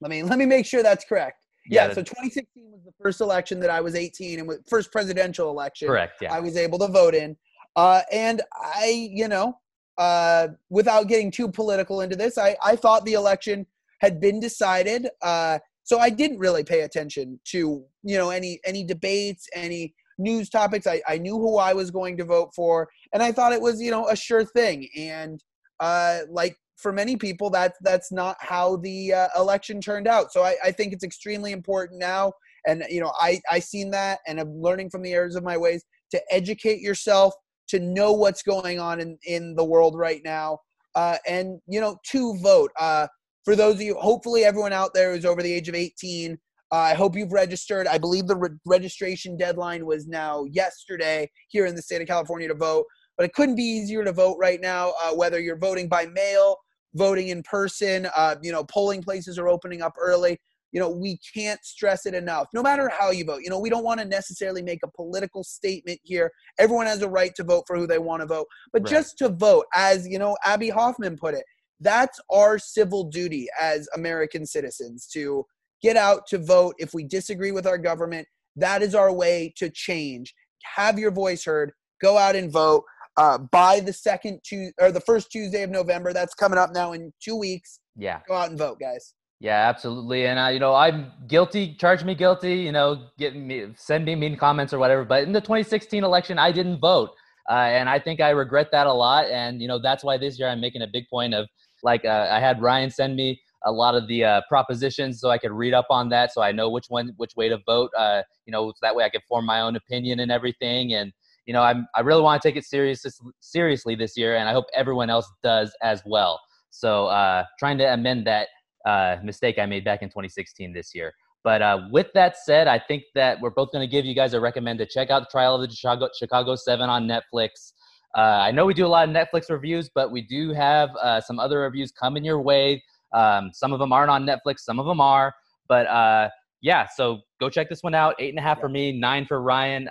let 0.00 0.10
me 0.10 0.22
let 0.22 0.38
me 0.38 0.46
make 0.46 0.66
sure 0.66 0.82
that's 0.82 1.04
correct. 1.04 1.43
Yeah, 1.66 1.88
that- 1.88 1.94
so 1.94 2.02
2016 2.02 2.70
was 2.72 2.80
the 2.84 2.92
first 3.02 3.20
election 3.20 3.60
that 3.60 3.70
I 3.70 3.80
was 3.80 3.94
18 3.94 4.38
and 4.38 4.48
was 4.48 4.58
first 4.68 4.92
presidential 4.92 5.50
election. 5.50 5.88
correct. 5.88 6.14
Yeah. 6.20 6.32
I 6.34 6.40
was 6.40 6.56
able 6.56 6.78
to 6.80 6.88
vote 6.88 7.14
in. 7.14 7.36
Uh, 7.76 8.02
and 8.12 8.42
I, 8.52 9.08
you 9.12 9.28
know, 9.28 9.58
uh, 9.98 10.48
without 10.70 11.08
getting 11.08 11.30
too 11.30 11.48
political 11.48 12.00
into 12.00 12.16
this, 12.16 12.38
I, 12.38 12.56
I 12.62 12.76
thought 12.76 13.04
the 13.04 13.14
election 13.14 13.66
had 14.00 14.20
been 14.20 14.40
decided. 14.40 15.08
Uh, 15.22 15.58
so 15.82 15.98
I 15.98 16.10
didn't 16.10 16.38
really 16.38 16.64
pay 16.64 16.80
attention 16.82 17.40
to, 17.46 17.84
you 18.02 18.16
know, 18.18 18.30
any 18.30 18.60
any 18.64 18.84
debates, 18.84 19.46
any 19.54 19.94
news 20.18 20.48
topics. 20.48 20.86
I, 20.86 21.02
I 21.08 21.18
knew 21.18 21.34
who 21.36 21.58
I 21.58 21.72
was 21.74 21.90
going 21.90 22.16
to 22.18 22.24
vote 22.24 22.50
for, 22.54 22.88
and 23.12 23.22
I 23.22 23.32
thought 23.32 23.52
it 23.52 23.60
was, 23.60 23.80
you 23.80 23.90
know, 23.90 24.08
a 24.08 24.16
sure 24.16 24.44
thing. 24.44 24.88
And 24.96 25.42
uh, 25.80 26.20
like 26.30 26.56
for 26.84 26.92
many 26.92 27.16
people, 27.16 27.48
that's 27.48 27.78
that's 27.80 28.12
not 28.12 28.36
how 28.40 28.76
the 28.76 29.14
uh, 29.14 29.28
election 29.38 29.80
turned 29.80 30.06
out. 30.06 30.30
So 30.32 30.42
I, 30.42 30.54
I 30.62 30.70
think 30.70 30.92
it's 30.92 31.02
extremely 31.02 31.52
important 31.52 31.98
now. 31.98 32.34
And 32.66 32.84
you 32.90 33.00
know, 33.00 33.10
I 33.18 33.40
I 33.50 33.58
seen 33.58 33.90
that, 33.92 34.18
and 34.26 34.38
I'm 34.38 34.60
learning 34.60 34.90
from 34.90 35.00
the 35.00 35.14
errors 35.14 35.34
of 35.34 35.42
my 35.42 35.56
ways 35.56 35.82
to 36.10 36.20
educate 36.30 36.80
yourself, 36.80 37.32
to 37.68 37.80
know 37.80 38.12
what's 38.12 38.42
going 38.42 38.78
on 38.78 39.00
in 39.00 39.16
in 39.24 39.54
the 39.54 39.64
world 39.64 39.96
right 39.96 40.20
now, 40.26 40.58
uh, 40.94 41.16
and 41.26 41.58
you 41.66 41.80
know, 41.80 41.96
to 42.10 42.36
vote. 42.42 42.70
Uh, 42.78 43.06
for 43.46 43.56
those 43.56 43.76
of 43.76 43.80
you, 43.80 43.94
hopefully 43.94 44.44
everyone 44.44 44.74
out 44.74 44.92
there 44.92 45.14
who's 45.14 45.24
over 45.24 45.42
the 45.42 45.52
age 45.52 45.70
of 45.70 45.74
18. 45.74 46.38
Uh, 46.70 46.76
I 46.76 46.94
hope 46.94 47.16
you've 47.16 47.32
registered. 47.32 47.86
I 47.86 47.96
believe 47.96 48.26
the 48.26 48.36
re- 48.36 48.50
registration 48.66 49.38
deadline 49.38 49.86
was 49.86 50.06
now 50.06 50.44
yesterday 50.50 51.30
here 51.48 51.64
in 51.64 51.74
the 51.74 51.82
state 51.82 52.02
of 52.02 52.08
California 52.08 52.48
to 52.48 52.54
vote, 52.54 52.84
but 53.16 53.24
it 53.24 53.32
couldn't 53.32 53.54
be 53.54 53.62
easier 53.62 54.04
to 54.04 54.12
vote 54.12 54.36
right 54.38 54.60
now. 54.60 54.92
Uh, 55.02 55.14
whether 55.14 55.40
you're 55.40 55.58
voting 55.58 55.88
by 55.88 56.04
mail, 56.06 56.56
voting 56.94 57.28
in 57.28 57.42
person, 57.42 58.08
uh, 58.16 58.36
you 58.42 58.52
know, 58.52 58.64
polling 58.64 59.02
places 59.02 59.38
are 59.38 59.48
opening 59.48 59.82
up 59.82 59.94
early. 60.00 60.38
You 60.72 60.80
know, 60.80 60.90
we 60.90 61.18
can't 61.32 61.64
stress 61.64 62.04
it 62.04 62.14
enough. 62.14 62.48
No 62.52 62.62
matter 62.62 62.88
how 62.88 63.10
you 63.10 63.24
vote, 63.24 63.42
you 63.44 63.50
know, 63.50 63.60
we 63.60 63.70
don't 63.70 63.84
want 63.84 64.00
to 64.00 64.06
necessarily 64.06 64.60
make 64.62 64.80
a 64.82 64.88
political 64.90 65.44
statement 65.44 66.00
here. 66.02 66.32
Everyone 66.58 66.86
has 66.86 67.02
a 67.02 67.08
right 67.08 67.32
to 67.36 67.44
vote 67.44 67.64
for 67.66 67.76
who 67.76 67.86
they 67.86 67.98
want 67.98 68.22
to 68.22 68.26
vote, 68.26 68.48
but 68.72 68.82
Right. 68.82 68.90
just 68.90 69.16
to 69.18 69.28
vote, 69.28 69.66
as 69.74 70.06
you 70.08 70.18
know, 70.18 70.36
Abbie 70.44 70.70
Hoffman 70.70 71.16
put 71.16 71.34
it, 71.34 71.44
that's 71.80 72.18
our 72.32 72.58
civil 72.58 73.04
duty 73.04 73.46
as 73.60 73.88
American 73.94 74.46
citizens 74.46 75.06
to 75.08 75.44
get 75.80 75.96
out 75.96 76.26
to 76.28 76.38
vote. 76.38 76.74
If 76.78 76.92
we 76.92 77.04
disagree 77.04 77.52
with 77.52 77.66
our 77.66 77.78
government, 77.78 78.26
that 78.56 78.82
is 78.82 78.94
our 78.94 79.12
way 79.12 79.52
to 79.56 79.70
change. 79.70 80.34
Have 80.76 80.98
your 80.98 81.10
voice 81.10 81.44
heard. 81.44 81.72
Go 82.00 82.16
out 82.18 82.36
and 82.36 82.50
vote. 82.50 82.84
Uh, 83.16 83.38
by 83.38 83.80
the 83.80 83.92
second 83.92 84.40
Tuesday 84.44 84.72
or 84.80 84.90
the 84.90 85.00
first 85.00 85.30
Tuesday 85.30 85.62
of 85.62 85.70
November, 85.70 86.12
that's 86.12 86.34
coming 86.34 86.58
up 86.58 86.72
now 86.72 86.92
in 86.92 87.12
two 87.22 87.36
weeks. 87.36 87.78
yeah. 87.96 88.20
Go 88.26 88.34
out 88.34 88.50
and 88.50 88.58
vote, 88.58 88.80
guys. 88.80 89.14
Yeah, 89.40 89.68
absolutely. 89.68 90.26
And 90.26 90.38
I, 90.38 90.50
you 90.50 90.58
know, 90.58 90.74
I'm 90.74 91.12
guilty. 91.26 91.74
Charge 91.74 92.02
me 92.02 92.14
guilty. 92.14 92.54
You 92.54 92.72
know, 92.72 93.08
get 93.18 93.36
me, 93.36 93.66
send 93.76 94.04
me 94.04 94.14
mean 94.14 94.36
comments 94.36 94.72
or 94.72 94.78
whatever. 94.78 95.04
But 95.04 95.24
in 95.24 95.32
the 95.32 95.40
2016 95.40 96.02
election, 96.02 96.38
I 96.38 96.50
didn't 96.50 96.80
vote, 96.80 97.10
uh, 97.50 97.54
and 97.54 97.88
I 97.88 97.98
think 97.98 98.20
I 98.20 98.30
regret 98.30 98.68
that 98.72 98.86
a 98.86 98.92
lot. 98.92 99.26
And 99.26 99.60
you 99.60 99.68
know, 99.68 99.78
that's 99.78 100.02
why 100.02 100.16
this 100.16 100.38
year 100.38 100.48
I'm 100.48 100.60
making 100.60 100.82
a 100.82 100.86
big 100.90 101.04
point 101.10 101.34
of 101.34 101.46
like 101.82 102.04
uh, 102.04 102.28
I 102.30 102.40
had 102.40 102.62
Ryan 102.62 102.90
send 102.90 103.16
me 103.16 103.40
a 103.66 103.72
lot 103.72 103.94
of 103.94 104.08
the 104.08 104.24
uh, 104.24 104.40
propositions 104.48 105.20
so 105.20 105.30
I 105.30 105.38
could 105.38 105.52
read 105.52 105.74
up 105.74 105.86
on 105.90 106.08
that, 106.10 106.32
so 106.32 106.42
I 106.42 106.52
know 106.52 106.70
which 106.70 106.86
one, 106.88 107.12
which 107.16 107.32
way 107.36 107.48
to 107.48 107.58
vote. 107.66 107.90
Uh, 107.96 108.22
you 108.46 108.52
know, 108.52 108.70
so 108.70 108.78
that 108.82 108.94
way 108.94 109.04
I 109.04 109.10
could 109.10 109.22
form 109.28 109.46
my 109.46 109.60
own 109.60 109.76
opinion 109.76 110.20
and 110.20 110.30
everything. 110.30 110.94
And 110.94 111.12
you 111.46 111.52
know, 111.52 111.62
I'm 111.62 111.86
I 111.94 112.00
really 112.00 112.22
want 112.22 112.40
to 112.40 112.48
take 112.48 112.56
it 112.56 112.64
serious 112.64 113.04
seriously 113.40 113.94
this 113.94 114.16
year, 114.16 114.36
and 114.36 114.48
I 114.48 114.52
hope 114.52 114.66
everyone 114.74 115.10
else 115.10 115.30
does 115.42 115.74
as 115.82 116.02
well. 116.06 116.40
So 116.70 117.06
uh, 117.06 117.44
trying 117.58 117.78
to 117.78 117.92
amend 117.92 118.26
that 118.26 118.48
uh, 118.84 119.16
mistake 119.22 119.58
I 119.58 119.66
made 119.66 119.84
back 119.84 120.02
in 120.02 120.08
2016 120.08 120.72
this 120.72 120.94
year. 120.94 121.12
But 121.42 121.60
uh, 121.60 121.82
with 121.90 122.08
that 122.14 122.36
said, 122.38 122.66
I 122.66 122.78
think 122.78 123.04
that 123.14 123.38
we're 123.40 123.50
both 123.50 123.70
going 123.70 123.86
to 123.86 123.90
give 123.90 124.06
you 124.06 124.14
guys 124.14 124.32
a 124.32 124.40
recommend 124.40 124.78
to 124.78 124.86
check 124.86 125.10
out 125.10 125.20
the 125.20 125.28
Trial 125.30 125.54
of 125.54 125.60
the 125.60 125.74
Chicago, 125.74 126.08
Chicago 126.18 126.56
Seven 126.56 126.88
on 126.88 127.06
Netflix. 127.06 127.72
Uh, 128.16 128.20
I 128.20 128.50
know 128.50 128.64
we 128.64 128.74
do 128.74 128.86
a 128.86 128.88
lot 128.88 129.08
of 129.08 129.14
Netflix 129.14 129.50
reviews, 129.50 129.90
but 129.94 130.10
we 130.10 130.22
do 130.22 130.52
have 130.52 130.90
uh, 130.96 131.20
some 131.20 131.38
other 131.38 131.60
reviews 131.60 131.92
coming 131.92 132.24
your 132.24 132.40
way. 132.40 132.82
Um, 133.12 133.50
some 133.52 133.72
of 133.72 133.78
them 133.78 133.92
aren't 133.92 134.10
on 134.10 134.24
Netflix, 134.24 134.60
some 134.60 134.78
of 134.78 134.86
them 134.86 135.00
are. 135.00 135.34
But 135.68 135.86
uh, 135.86 136.30
yeah, 136.62 136.86
so 136.96 137.20
go 137.40 137.50
check 137.50 137.68
this 137.68 137.82
one 137.82 137.94
out. 137.94 138.14
Eight 138.18 138.30
and 138.30 138.38
a 138.38 138.42
half 138.42 138.60
for 138.60 138.68
me, 138.68 138.98
nine 138.98 139.26
for 139.26 139.42
Ryan. 139.42 139.88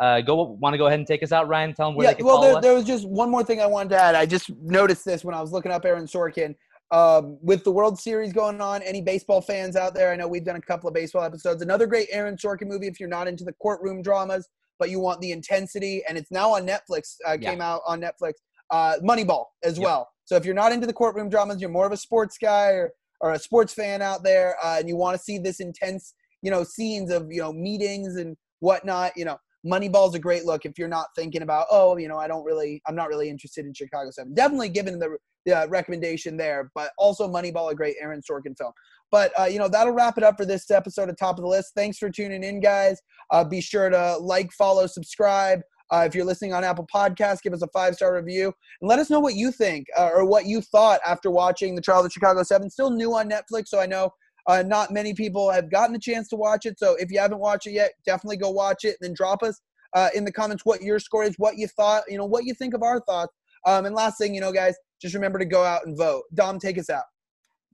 Uh, 0.00 0.20
go 0.20 0.56
want 0.60 0.74
to 0.74 0.78
go 0.78 0.86
ahead 0.86 0.98
and 0.98 1.06
take 1.06 1.22
us 1.22 1.32
out, 1.32 1.48
Ryan? 1.48 1.74
Tell 1.74 1.88
them 1.88 1.96
where 1.96 2.06
yeah, 2.06 2.10
they 2.12 2.16
can 2.16 2.26
well, 2.26 2.36
follow 2.36 2.48
there, 2.48 2.56
us. 2.56 2.62
there 2.62 2.74
was 2.74 2.84
just 2.84 3.06
one 3.08 3.30
more 3.30 3.44
thing 3.44 3.60
I 3.60 3.66
wanted 3.66 3.90
to 3.90 4.02
add. 4.02 4.14
I 4.14 4.26
just 4.26 4.50
noticed 4.60 5.04
this 5.04 5.24
when 5.24 5.34
I 5.34 5.40
was 5.40 5.52
looking 5.52 5.70
up 5.72 5.84
Aaron 5.84 6.06
Sorkin. 6.06 6.54
Um, 6.90 7.38
with 7.40 7.64
the 7.64 7.70
World 7.70 7.98
Series 7.98 8.34
going 8.34 8.60
on, 8.60 8.82
any 8.82 9.00
baseball 9.00 9.40
fans 9.40 9.76
out 9.76 9.94
there? 9.94 10.12
I 10.12 10.16
know 10.16 10.28
we've 10.28 10.44
done 10.44 10.56
a 10.56 10.60
couple 10.60 10.88
of 10.88 10.94
baseball 10.94 11.22
episodes. 11.24 11.62
Another 11.62 11.86
great 11.86 12.08
Aaron 12.12 12.36
Sorkin 12.36 12.66
movie 12.66 12.86
if 12.86 13.00
you're 13.00 13.08
not 13.08 13.26
into 13.26 13.44
the 13.44 13.52
courtroom 13.54 14.02
dramas, 14.02 14.46
but 14.78 14.90
you 14.90 15.00
want 15.00 15.20
the 15.20 15.32
intensity, 15.32 16.02
and 16.08 16.18
it's 16.18 16.30
now 16.30 16.50
on 16.50 16.66
Netflix. 16.66 17.16
Uh, 17.26 17.38
Yeah. 17.40 17.50
Came 17.50 17.60
out 17.62 17.80
on 17.86 18.00
Netflix. 18.00 18.34
Uh, 18.70 18.96
Moneyball 19.02 19.46
as 19.62 19.78
Yep. 19.78 19.84
well. 19.84 20.08
So 20.24 20.36
if 20.36 20.44
you're 20.44 20.54
not 20.54 20.72
into 20.72 20.86
the 20.86 20.92
courtroom 20.92 21.28
dramas, 21.28 21.60
you're 21.60 21.70
more 21.70 21.86
of 21.86 21.92
a 21.92 21.96
sports 21.96 22.36
guy 22.38 22.70
or, 22.70 22.92
or 23.20 23.32
a 23.32 23.38
sports 23.38 23.72
fan 23.72 24.02
out 24.02 24.22
there, 24.22 24.56
uh, 24.62 24.76
and 24.78 24.88
you 24.88 24.96
want 24.96 25.16
to 25.16 25.22
see 25.22 25.38
this 25.38 25.60
intense, 25.60 26.14
you 26.42 26.50
know, 26.50 26.64
scenes 26.64 27.10
of 27.10 27.30
you 27.30 27.40
know 27.40 27.52
meetings 27.52 28.16
and 28.16 28.36
whatnot. 28.60 29.12
You 29.16 29.26
know, 29.26 29.38
Moneyball's 29.66 30.14
a 30.14 30.18
great 30.18 30.44
look 30.44 30.64
if 30.64 30.78
you're 30.78 30.88
not 30.88 31.06
thinking 31.16 31.42
about, 31.42 31.66
oh, 31.70 31.96
you 31.96 32.08
know, 32.08 32.18
I 32.18 32.26
don't 32.26 32.44
really, 32.44 32.82
I'm 32.86 32.96
not 32.96 33.08
really 33.08 33.28
interested 33.28 33.64
in 33.64 33.74
Chicago 33.74 34.10
Seven. 34.10 34.34
Definitely 34.34 34.70
given 34.70 34.98
the 34.98 35.16
the 35.44 35.58
uh, 35.58 35.66
recommendation 35.66 36.36
there, 36.36 36.70
but 36.74 36.92
also 36.98 37.28
Moneyball, 37.28 37.70
a 37.70 37.74
great 37.74 37.96
Aaron 38.00 38.20
Sorkin 38.20 38.56
film. 38.56 38.72
But 39.10 39.32
uh, 39.38 39.44
you 39.44 39.58
know 39.58 39.68
that'll 39.68 39.92
wrap 39.92 40.16
it 40.16 40.24
up 40.24 40.36
for 40.36 40.46
this 40.46 40.70
episode 40.70 41.08
of 41.08 41.16
Top 41.16 41.36
of 41.36 41.42
the 41.42 41.48
List. 41.48 41.72
Thanks 41.74 41.98
for 41.98 42.10
tuning 42.10 42.44
in, 42.44 42.60
guys. 42.60 43.00
Uh, 43.30 43.44
be 43.44 43.60
sure 43.60 43.90
to 43.90 44.16
like, 44.18 44.52
follow, 44.52 44.86
subscribe. 44.86 45.60
Uh, 45.92 46.04
if 46.06 46.14
you're 46.14 46.24
listening 46.24 46.54
on 46.54 46.64
Apple 46.64 46.86
Podcasts, 46.92 47.42
give 47.42 47.52
us 47.52 47.60
a 47.60 47.68
five 47.68 47.94
star 47.94 48.16
review 48.16 48.52
and 48.80 48.88
let 48.88 48.98
us 48.98 49.10
know 49.10 49.20
what 49.20 49.34
you 49.34 49.52
think 49.52 49.86
uh, 49.98 50.08
or 50.14 50.24
what 50.24 50.46
you 50.46 50.62
thought 50.62 51.00
after 51.06 51.30
watching 51.30 51.74
the 51.74 51.82
Trial 51.82 51.98
of 51.98 52.04
the 52.04 52.10
Chicago 52.10 52.42
Seven. 52.42 52.70
Still 52.70 52.90
new 52.90 53.14
on 53.14 53.28
Netflix, 53.28 53.68
so 53.68 53.78
I 53.78 53.86
know 53.86 54.10
uh, 54.46 54.62
not 54.66 54.90
many 54.90 55.14
people 55.14 55.50
have 55.50 55.70
gotten 55.70 55.92
the 55.92 55.98
chance 55.98 56.28
to 56.28 56.36
watch 56.36 56.66
it. 56.66 56.78
So 56.78 56.96
if 56.98 57.10
you 57.10 57.18
haven't 57.18 57.38
watched 57.38 57.66
it 57.66 57.72
yet, 57.72 57.92
definitely 58.04 58.36
go 58.36 58.50
watch 58.50 58.84
it 58.84 58.96
and 59.00 59.08
then 59.08 59.14
drop 59.14 59.42
us 59.42 59.60
uh, 59.94 60.08
in 60.14 60.24
the 60.24 60.32
comments 60.32 60.64
what 60.64 60.82
your 60.82 60.98
score 60.98 61.24
is, 61.24 61.34
what 61.38 61.58
you 61.58 61.68
thought, 61.68 62.04
you 62.08 62.18
know, 62.18 62.24
what 62.24 62.44
you 62.44 62.54
think 62.54 62.74
of 62.74 62.82
our 62.82 63.00
thoughts. 63.00 63.32
Um, 63.66 63.86
and 63.86 63.94
last 63.94 64.18
thing, 64.18 64.34
you 64.34 64.40
know, 64.40 64.52
guys, 64.52 64.74
just 65.00 65.14
remember 65.14 65.38
to 65.38 65.44
go 65.44 65.62
out 65.62 65.86
and 65.86 65.96
vote. 65.96 66.24
Dom, 66.34 66.58
take 66.58 66.78
us 66.78 66.90
out. 66.90 67.04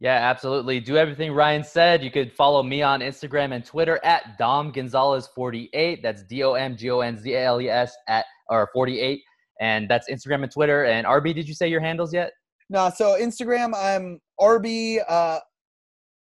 Yeah, 0.01 0.15
absolutely. 0.15 0.79
Do 0.79 0.97
everything 0.97 1.33
Ryan 1.33 1.65
said. 1.65 2.05
You 2.05 2.11
could 2.11 2.33
follow 2.33 2.63
me 2.63 2.83
on 2.83 3.01
Instagram 3.01 3.53
and 3.53 3.65
Twitter 3.65 3.99
at 4.05 4.39
Dom 4.39 4.73
Gonzales48. 4.73 6.03
That's 6.03 6.23
D 6.25 6.45
O 6.45 6.53
M 6.53 6.77
G 6.77 6.91
O 6.91 7.01
N 7.01 7.19
Z 7.19 7.33
A 7.35 7.45
L 7.45 7.61
E 7.61 7.69
S 7.69 7.97
at 8.07 8.25
or 8.49 8.69
48. 8.73 9.21
And 9.61 9.89
that's 9.89 10.09
Instagram 10.09 10.45
and 10.45 10.53
Twitter. 10.53 10.85
And 10.85 11.05
RB, 11.05 11.35
did 11.35 11.49
you 11.49 11.55
say 11.55 11.69
your 11.69 11.81
handles 11.81 12.15
yet? 12.15 12.31
No, 12.71 12.91
so 12.95 13.17
Instagram, 13.19 13.73
I'm 13.75 14.21
RB 14.41 15.01
uh, 15.09 15.41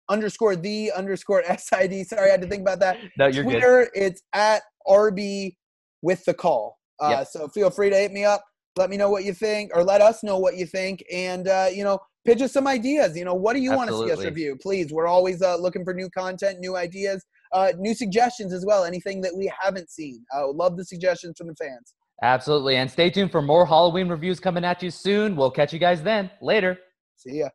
underscore 0.09 0.57
the 0.57 0.93
underscore 0.93 1.43
SID. 1.59 2.07
Sorry, 2.07 2.29
I 2.29 2.33
had 2.33 2.43
to 2.43 2.49
think 2.49 2.63
about 2.63 2.81
that. 2.81 2.99
No, 3.19 3.27
you're 3.27 3.45
good. 3.45 3.53
Twitter, 3.53 3.91
it's 3.95 4.23
at 4.33 4.63
RB 4.87 5.57
with 6.03 6.25
the 6.25 6.35
call. 6.35 6.79
Uh, 7.01 7.17
Yep. 7.19 7.27
So 7.29 7.49
feel 7.49 7.71
free 7.71 7.91
to 7.91 7.97
hit 7.97 8.13
me 8.13 8.25
up. 8.25 8.45
Let 8.77 8.91
me 8.91 8.97
know 8.97 9.11
what 9.11 9.25
you 9.25 9.33
think, 9.33 9.71
or 9.75 9.85
let 9.85 10.01
us 10.01 10.25
know 10.25 10.39
what 10.39 10.57
you 10.57 10.67
think, 10.67 11.05
and 11.13 11.47
uh, 11.47 11.69
you 11.73 11.85
know, 11.85 11.99
pitch 12.25 12.43
us 12.43 12.53
some 12.53 12.67
ideas. 12.67 13.17
You 13.17 13.25
know, 13.25 13.35
what 13.35 13.55
do 13.55 13.61
you 13.61 13.73
want 13.73 13.89
to 13.89 13.97
see 13.99 14.11
us 14.11 14.25
review? 14.25 14.57
Please, 14.61 14.93
we're 14.93 15.07
always 15.07 15.43
uh, 15.43 15.57
looking 15.57 15.85
for 15.85 15.95
new 15.95 16.11
content, 16.11 16.59
new 16.59 16.77
ideas, 16.77 17.25
uh, 17.53 17.73
new 17.79 17.95
suggestions 17.95 18.53
as 18.53 18.65
well. 18.67 18.85
Anything 18.85 19.21
that 19.21 19.33
we 19.37 19.51
haven't 19.61 19.91
seen, 19.91 20.25
uh, 20.37 20.51
love 20.51 20.77
the 20.77 20.85
suggestions 20.85 21.37
from 21.39 21.47
the 21.47 21.55
fans. 21.55 21.95
Absolutely. 22.23 22.77
And 22.77 22.91
stay 22.91 23.11
tuned 23.11 23.31
for 23.31 23.43
more 23.43 23.67
Halloween 23.67 24.09
reviews 24.09 24.41
coming 24.41 24.65
at 24.65 24.83
you 24.83 24.91
soon. 24.91 25.37
We'll 25.37 25.51
catch 25.51 25.73
you 25.73 25.79
guys 25.79 26.03
then. 26.03 26.31
Later. 26.41 26.79
See 27.17 27.39
ya. 27.39 27.49